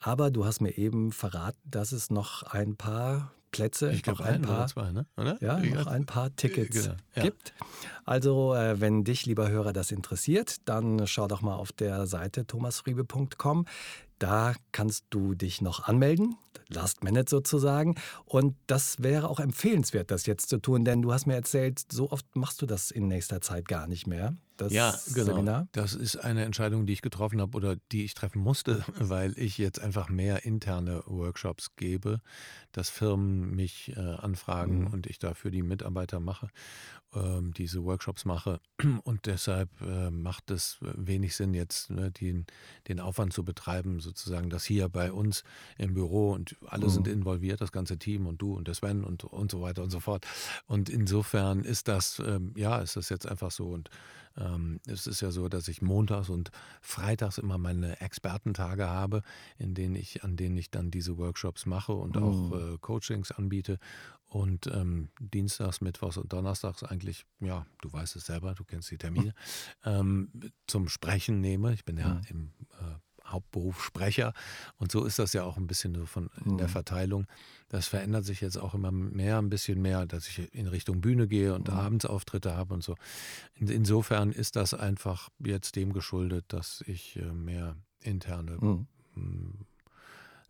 Aber 0.00 0.30
du 0.30 0.46
hast 0.46 0.60
mir 0.60 0.78
eben 0.78 1.12
verraten, 1.12 1.60
dass 1.64 1.92
es 1.92 2.10
noch 2.10 2.42
ein 2.42 2.76
paar 2.76 3.32
Plätze, 3.50 3.92
ich 3.92 4.06
noch 4.06 4.20
ein, 4.20 4.42
paar, 4.42 4.66
zwei, 4.68 4.92
ne? 4.92 5.06
oder? 5.16 5.36
Ja, 5.42 5.58
noch 5.58 5.86
ein 5.86 6.06
paar 6.06 6.34
Tickets 6.36 6.84
genau, 6.84 6.94
ja. 7.14 7.22
gibt. 7.22 7.52
Also, 8.04 8.54
äh, 8.54 8.80
wenn 8.80 9.04
dich, 9.04 9.26
lieber 9.26 9.48
Hörer, 9.50 9.72
das 9.72 9.90
interessiert, 9.90 10.68
dann 10.68 11.06
schau 11.06 11.26
doch 11.26 11.42
mal 11.42 11.56
auf 11.56 11.72
der 11.72 12.06
Seite 12.06 12.46
thomasfriebe.com. 12.46 13.66
Da 14.20 14.54
kannst 14.72 15.06
du 15.08 15.34
dich 15.34 15.62
noch 15.62 15.88
anmelden, 15.88 16.36
last 16.68 17.02
minute 17.02 17.30
sozusagen. 17.30 17.96
Und 18.26 18.54
das 18.66 19.02
wäre 19.02 19.30
auch 19.30 19.40
empfehlenswert, 19.40 20.10
das 20.10 20.26
jetzt 20.26 20.50
zu 20.50 20.58
tun, 20.58 20.84
denn 20.84 21.00
du 21.00 21.12
hast 21.12 21.26
mir 21.26 21.34
erzählt, 21.34 21.82
so 21.90 22.10
oft 22.10 22.36
machst 22.36 22.60
du 22.60 22.66
das 22.66 22.90
in 22.90 23.08
nächster 23.08 23.40
Zeit 23.40 23.66
gar 23.66 23.86
nicht 23.86 24.06
mehr. 24.06 24.36
Das 24.58 24.74
ja, 24.74 24.94
genau. 25.14 25.24
Seminar. 25.24 25.68
Das 25.72 25.94
ist 25.94 26.16
eine 26.16 26.44
Entscheidung, 26.44 26.84
die 26.84 26.92
ich 26.92 27.00
getroffen 27.00 27.40
habe 27.40 27.56
oder 27.56 27.76
die 27.92 28.04
ich 28.04 28.12
treffen 28.12 28.42
musste, 28.42 28.84
weil 28.98 29.32
ich 29.38 29.56
jetzt 29.56 29.80
einfach 29.80 30.10
mehr 30.10 30.44
interne 30.44 31.02
Workshops 31.06 31.76
gebe, 31.76 32.20
dass 32.72 32.90
Firmen 32.90 33.56
mich 33.56 33.94
äh, 33.96 34.00
anfragen 34.00 34.82
mhm. 34.82 34.86
und 34.88 35.06
ich 35.06 35.18
dafür 35.18 35.50
die 35.50 35.62
Mitarbeiter 35.62 36.20
mache 36.20 36.48
ähm, 37.14 37.52
diese 37.54 37.84
Workshops 37.84 38.24
mache. 38.24 38.60
Und 39.04 39.26
deshalb 39.26 39.68
äh, 39.80 40.10
macht 40.10 40.50
es 40.50 40.78
wenig 40.80 41.36
Sinn, 41.36 41.54
jetzt 41.54 41.90
ne, 41.90 42.10
den, 42.10 42.46
den 42.88 43.00
Aufwand 43.00 43.32
zu 43.32 43.44
betreiben, 43.44 44.00
sozusagen, 44.10 44.50
dass 44.50 44.64
hier 44.64 44.88
bei 44.88 45.12
uns 45.12 45.44
im 45.78 45.94
Büro 45.94 46.32
und 46.32 46.56
alle 46.66 46.86
mhm. 46.86 46.90
sind 46.90 47.08
involviert, 47.08 47.60
das 47.60 47.72
ganze 47.72 47.98
Team 47.98 48.26
und 48.26 48.42
du 48.42 48.54
und 48.54 48.66
der 48.66 48.74
Sven 48.74 49.04
und, 49.04 49.24
und 49.24 49.50
so 49.50 49.62
weiter 49.62 49.82
und 49.82 49.90
so 49.90 50.00
fort. 50.00 50.26
Und 50.66 50.88
insofern 50.88 51.60
ist 51.60 51.88
das, 51.88 52.20
ähm, 52.24 52.52
ja, 52.56 52.78
ist 52.78 52.96
das 52.96 53.08
jetzt 53.08 53.26
einfach 53.26 53.50
so. 53.50 53.68
Und 53.68 53.90
ähm, 54.36 54.80
es 54.86 55.06
ist 55.06 55.20
ja 55.20 55.30
so, 55.30 55.48
dass 55.48 55.68
ich 55.68 55.82
montags 55.82 56.28
und 56.28 56.50
freitags 56.80 57.38
immer 57.38 57.58
meine 57.58 58.00
Expertentage 58.00 58.88
habe, 58.88 59.22
in 59.58 59.74
denen 59.74 59.94
ich, 59.94 60.24
an 60.24 60.36
denen 60.36 60.56
ich 60.56 60.70
dann 60.70 60.90
diese 60.90 61.18
Workshops 61.18 61.66
mache 61.66 61.92
und 61.92 62.16
mhm. 62.16 62.22
auch 62.22 62.52
äh, 62.52 62.78
Coachings 62.80 63.32
anbiete. 63.32 63.78
Und 64.30 64.68
ähm, 64.68 65.08
Dienstags, 65.18 65.80
Mittwochs 65.80 66.16
und 66.16 66.32
Donnerstags 66.32 66.84
eigentlich, 66.84 67.26
ja, 67.40 67.66
du 67.82 67.92
weißt 67.92 68.14
es 68.14 68.26
selber, 68.26 68.54
du 68.54 68.62
kennst 68.62 68.88
die 68.92 68.98
Termine, 68.98 69.34
ähm, 69.84 70.30
zum 70.68 70.88
Sprechen 70.88 71.40
nehme. 71.40 71.74
Ich 71.74 71.84
bin 71.84 71.98
ja 71.98 72.14
mhm. 72.14 72.22
im 72.28 72.52
äh, 72.78 72.94
Hauptberuf 73.30 73.82
Sprecher 73.82 74.32
und 74.78 74.92
so 74.92 75.04
ist 75.04 75.18
das 75.18 75.32
ja 75.32 75.44
auch 75.44 75.56
ein 75.56 75.66
bisschen 75.66 75.94
so 75.94 76.06
von 76.06 76.30
in 76.44 76.58
der 76.58 76.68
mhm. 76.68 76.72
Verteilung. 76.72 77.26
Das 77.68 77.86
verändert 77.86 78.24
sich 78.24 78.40
jetzt 78.40 78.56
auch 78.56 78.74
immer 78.74 78.90
mehr, 78.90 79.38
ein 79.38 79.48
bisschen 79.48 79.80
mehr, 79.80 80.06
dass 80.06 80.26
ich 80.26 80.52
in 80.54 80.66
Richtung 80.66 81.00
Bühne 81.00 81.28
gehe 81.28 81.54
und 81.54 81.68
mhm. 81.68 81.74
Abendsauftritte 81.74 82.56
habe 82.56 82.74
und 82.74 82.82
so. 82.82 82.96
In, 83.54 83.68
insofern 83.68 84.32
ist 84.32 84.56
das 84.56 84.74
einfach 84.74 85.28
jetzt 85.38 85.76
dem 85.76 85.92
geschuldet, 85.92 86.46
dass 86.48 86.82
ich 86.86 87.16
äh, 87.16 87.32
mehr 87.32 87.76
interne 88.00 88.58
mhm. 88.60 88.86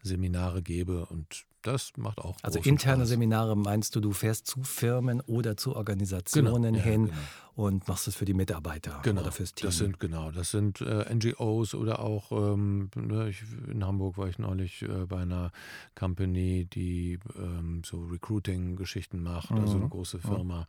Seminare 0.03 0.63
gebe 0.63 1.07
und 1.07 1.45
das 1.63 1.93
macht 1.97 2.19
auch 2.19 2.37
Also 2.43 2.59
interne 2.61 3.03
Spaß. 3.03 3.09
Seminare 3.11 3.57
meinst 3.57 3.95
du, 3.95 4.01
du 4.01 4.13
fährst 4.13 4.47
zu 4.47 4.63
Firmen 4.63 5.21
oder 5.23 5.57
zu 5.57 5.77
Organisationen 5.77 6.75
genau, 6.75 6.85
hin 6.85 7.07
ja, 7.07 7.13
genau. 7.13 7.67
und 7.67 7.89
machst 7.89 8.09
es 8.09 8.15
für 8.15 8.25
die 8.25 8.35
Mitarbeiter 8.35 9.01
genau, 9.03 9.23
oder 9.23 9.33
fürs 9.33 9.55
Team? 9.55 9.67
Das 9.67 9.79
sind 9.79 10.01
genau, 10.01 10.31
das 10.31 10.51
sind 10.51 10.81
äh, 10.81 11.13
NGOs 11.15 11.75
oder 11.75 12.01
auch 12.01 12.33
ähm, 12.33 12.91
ne, 12.95 13.29
ich, 13.29 13.43
in 13.69 13.85
Hamburg 13.85 14.17
war 14.17 14.29
ich 14.29 14.39
neulich 14.39 14.83
äh, 14.83 15.07
bei 15.07 15.23
einer 15.23 15.53
Company, 15.95 16.67
die 16.67 17.19
ähm, 17.37 17.83
so 17.85 18.01
Recruiting-Geschichten 18.05 19.23
macht, 19.23 19.51
mhm. 19.51 19.61
also 19.61 19.77
eine 19.77 19.85
mhm. 19.85 19.91
große 19.91 20.19
Firma. 20.19 20.67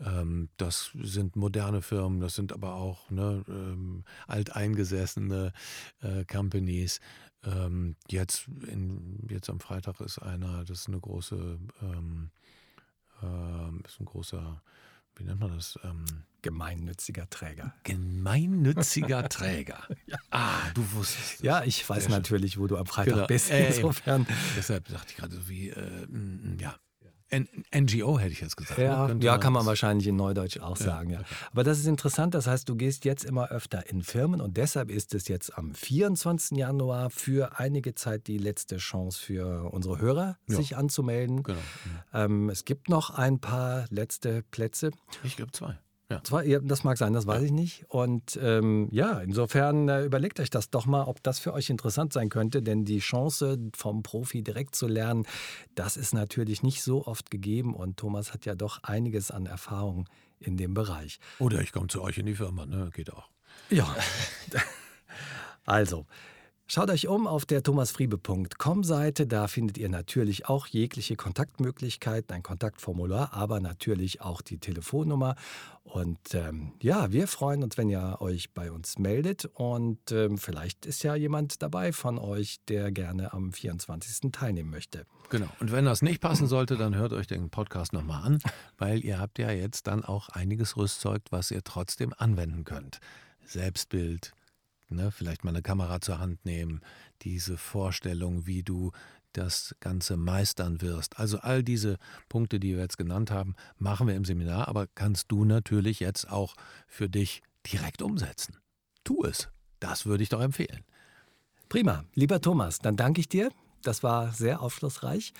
Ähm, 0.00 0.48
das 0.56 0.90
sind 1.02 1.36
moderne 1.36 1.82
Firmen, 1.82 2.20
das 2.20 2.34
sind 2.34 2.52
aber 2.52 2.74
auch 2.74 3.10
ne, 3.10 3.44
ähm, 3.48 4.04
alteingesessene 4.26 5.52
äh, 6.02 6.24
Companies. 6.24 7.00
Ähm, 7.44 7.96
jetzt, 8.08 8.48
in, 8.66 9.26
jetzt 9.30 9.48
am 9.48 9.60
Freitag 9.60 10.00
ist 10.00 10.18
einer, 10.18 10.64
das 10.64 10.80
ist 10.80 10.88
eine 10.88 11.00
große, 11.00 11.58
ähm, 11.82 12.30
äh, 13.22 13.86
ist 13.86 14.00
ein 14.00 14.04
großer, 14.04 14.62
wie 15.16 15.24
nennt 15.24 15.40
man 15.40 15.54
das? 15.54 15.78
Ähm, 15.82 16.04
Gemeinnütziger 16.42 17.28
Träger. 17.28 17.74
Gemeinnütziger 17.84 19.28
Träger. 19.28 19.86
ja. 20.06 20.18
Ah, 20.30 20.70
du 20.74 20.92
wusstest. 20.92 21.42
Ja, 21.42 21.64
ich 21.64 21.86
weiß 21.88 22.08
natürlich, 22.08 22.58
wo 22.58 22.66
du 22.66 22.76
am 22.76 22.86
Freitag 22.86 23.14
genau. 23.14 23.26
bist. 23.26 23.50
Insofern. 23.50 24.22
Äh, 24.22 24.34
deshalb 24.56 24.88
dachte 24.88 25.06
ich 25.10 25.16
gerade 25.16 25.34
so 25.34 25.48
wie, 25.48 25.70
äh, 25.70 26.04
N 26.04 26.39
NGO 27.32 28.18
hätte 28.18 28.32
ich 28.32 28.40
jetzt 28.40 28.56
gesagt. 28.56 28.78
Ja, 28.78 29.08
ne? 29.08 29.22
ja 29.24 29.38
kann 29.38 29.52
man 29.52 29.66
wahrscheinlich 29.66 30.06
in 30.08 30.16
Neudeutsch 30.16 30.58
auch 30.58 30.78
ja, 30.78 30.84
sagen. 30.84 31.10
Ja. 31.10 31.20
Okay. 31.20 31.28
Aber 31.52 31.64
das 31.64 31.78
ist 31.78 31.86
interessant. 31.86 32.34
Das 32.34 32.46
heißt, 32.46 32.68
du 32.68 32.76
gehst 32.76 33.04
jetzt 33.04 33.24
immer 33.24 33.50
öfter 33.50 33.88
in 33.88 34.02
Firmen 34.02 34.40
und 34.40 34.56
deshalb 34.56 34.90
ist 34.90 35.14
es 35.14 35.28
jetzt 35.28 35.56
am 35.56 35.74
24. 35.74 36.58
Januar 36.58 37.10
für 37.10 37.58
einige 37.58 37.94
Zeit 37.94 38.26
die 38.26 38.38
letzte 38.38 38.78
Chance 38.78 39.20
für 39.20 39.72
unsere 39.72 39.98
Hörer, 39.98 40.38
ja. 40.48 40.56
sich 40.56 40.76
anzumelden. 40.76 41.42
Genau. 41.42 41.58
Ähm, 42.12 42.50
es 42.50 42.64
gibt 42.64 42.88
noch 42.88 43.10
ein 43.10 43.38
paar 43.38 43.86
letzte 43.90 44.42
Plätze. 44.50 44.90
Ich 45.22 45.36
glaube 45.36 45.52
zwei. 45.52 45.78
Ja. 46.10 46.20
Zwar, 46.24 46.42
das 46.42 46.82
mag 46.82 46.98
sein, 46.98 47.12
das 47.12 47.26
weiß 47.26 47.38
ja. 47.38 47.46
ich 47.46 47.52
nicht. 47.52 47.84
Und 47.88 48.38
ähm, 48.42 48.88
ja, 48.90 49.20
insofern 49.20 49.88
äh, 49.88 50.04
überlegt 50.04 50.40
euch 50.40 50.50
das 50.50 50.68
doch 50.68 50.84
mal, 50.84 51.04
ob 51.04 51.22
das 51.22 51.38
für 51.38 51.54
euch 51.54 51.70
interessant 51.70 52.12
sein 52.12 52.28
könnte, 52.28 52.62
denn 52.62 52.84
die 52.84 52.98
Chance 52.98 53.58
vom 53.76 54.02
Profi 54.02 54.42
direkt 54.42 54.74
zu 54.74 54.88
lernen, 54.88 55.24
das 55.76 55.96
ist 55.96 56.12
natürlich 56.12 56.64
nicht 56.64 56.82
so 56.82 57.06
oft 57.06 57.30
gegeben 57.30 57.74
und 57.74 57.96
Thomas 57.96 58.34
hat 58.34 58.44
ja 58.44 58.56
doch 58.56 58.82
einiges 58.82 59.30
an 59.30 59.46
Erfahrung 59.46 60.08
in 60.40 60.56
dem 60.56 60.74
Bereich. 60.74 61.20
Oder 61.38 61.60
ich 61.60 61.70
komme 61.70 61.86
zu 61.86 62.02
euch 62.02 62.18
in 62.18 62.26
die 62.26 62.34
Firma, 62.34 62.66
ne? 62.66 62.90
geht 62.92 63.12
auch. 63.12 63.30
Ja, 63.70 63.94
also 65.64 66.06
Schaut 66.72 66.88
euch 66.88 67.08
um 67.08 67.26
auf 67.26 67.46
der 67.46 67.64
thomasfriebe.com 67.64 68.84
Seite, 68.84 69.26
da 69.26 69.48
findet 69.48 69.76
ihr 69.76 69.88
natürlich 69.88 70.48
auch 70.48 70.68
jegliche 70.68 71.16
Kontaktmöglichkeiten, 71.16 72.32
ein 72.32 72.44
Kontaktformular, 72.44 73.32
aber 73.32 73.58
natürlich 73.58 74.20
auch 74.20 74.40
die 74.40 74.58
Telefonnummer. 74.58 75.34
Und 75.82 76.32
ähm, 76.32 76.70
ja, 76.80 77.10
wir 77.10 77.26
freuen 77.26 77.64
uns, 77.64 77.76
wenn 77.76 77.88
ihr 77.88 78.18
euch 78.20 78.54
bei 78.54 78.70
uns 78.70 79.00
meldet 79.00 79.46
und 79.46 80.12
ähm, 80.12 80.38
vielleicht 80.38 80.86
ist 80.86 81.02
ja 81.02 81.16
jemand 81.16 81.60
dabei 81.60 81.92
von 81.92 82.20
euch, 82.20 82.58
der 82.68 82.92
gerne 82.92 83.32
am 83.32 83.52
24. 83.52 84.30
teilnehmen 84.30 84.70
möchte. 84.70 85.06
Genau. 85.28 85.48
Und 85.58 85.72
wenn 85.72 85.86
das 85.86 86.02
nicht 86.02 86.20
passen 86.20 86.46
sollte, 86.46 86.76
dann 86.76 86.94
hört 86.94 87.12
euch 87.12 87.26
den 87.26 87.50
Podcast 87.50 87.92
nochmal 87.92 88.22
an, 88.22 88.38
weil 88.78 89.04
ihr 89.04 89.18
habt 89.18 89.40
ja 89.40 89.50
jetzt 89.50 89.88
dann 89.88 90.04
auch 90.04 90.28
einiges 90.28 90.76
Rüstzeug, 90.76 91.22
was 91.30 91.50
ihr 91.50 91.64
trotzdem 91.64 92.14
anwenden 92.16 92.62
könnt. 92.62 93.00
Selbstbild, 93.44 94.34
Ne? 94.90 95.10
Vielleicht 95.10 95.44
mal 95.44 95.50
eine 95.50 95.62
Kamera 95.62 96.00
zur 96.00 96.18
Hand 96.18 96.44
nehmen, 96.44 96.80
diese 97.22 97.56
Vorstellung, 97.56 98.46
wie 98.46 98.62
du 98.62 98.92
das 99.32 99.74
Ganze 99.80 100.16
meistern 100.16 100.80
wirst. 100.80 101.18
Also 101.18 101.38
all 101.38 101.62
diese 101.62 101.98
Punkte, 102.28 102.58
die 102.58 102.74
wir 102.74 102.82
jetzt 102.82 102.98
genannt 102.98 103.30
haben, 103.30 103.54
machen 103.78 104.06
wir 104.06 104.14
im 104.14 104.24
Seminar, 104.24 104.68
aber 104.68 104.86
kannst 104.86 105.30
du 105.30 105.44
natürlich 105.44 106.00
jetzt 106.00 106.30
auch 106.30 106.56
für 106.86 107.08
dich 107.08 107.42
direkt 107.70 108.02
umsetzen. 108.02 108.56
Tu 109.04 109.24
es. 109.24 109.48
Das 109.78 110.06
würde 110.06 110.22
ich 110.22 110.28
doch 110.28 110.40
empfehlen. 110.40 110.84
Prima. 111.68 112.04
Lieber 112.14 112.40
Thomas, 112.40 112.80
dann 112.80 112.96
danke 112.96 113.20
ich 113.20 113.28
dir. 113.28 113.50
Das 113.82 114.02
war 114.02 114.32
sehr 114.32 114.60
aufschlussreich. 114.60 115.32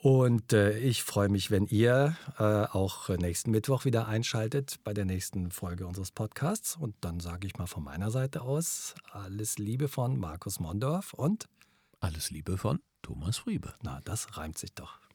Und 0.00 0.52
äh, 0.52 0.78
ich 0.78 1.02
freue 1.02 1.28
mich, 1.28 1.50
wenn 1.50 1.66
ihr 1.66 2.16
äh, 2.38 2.42
auch 2.44 3.08
nächsten 3.08 3.50
Mittwoch 3.50 3.84
wieder 3.84 4.06
einschaltet 4.06 4.78
bei 4.84 4.94
der 4.94 5.04
nächsten 5.04 5.50
Folge 5.50 5.88
unseres 5.88 6.12
Podcasts. 6.12 6.76
Und 6.76 6.94
dann 7.00 7.18
sage 7.18 7.48
ich 7.48 7.58
mal 7.58 7.66
von 7.66 7.82
meiner 7.82 8.12
Seite 8.12 8.42
aus 8.42 8.94
alles 9.10 9.58
Liebe 9.58 9.88
von 9.88 10.16
Markus 10.16 10.60
Mondorf 10.60 11.14
und 11.14 11.48
alles 11.98 12.30
Liebe 12.30 12.58
von 12.58 12.78
Thomas 13.02 13.38
Friebe. 13.38 13.74
Na, 13.82 14.00
das 14.04 14.36
reimt 14.36 14.56
sich 14.56 14.72
doch. 14.72 15.07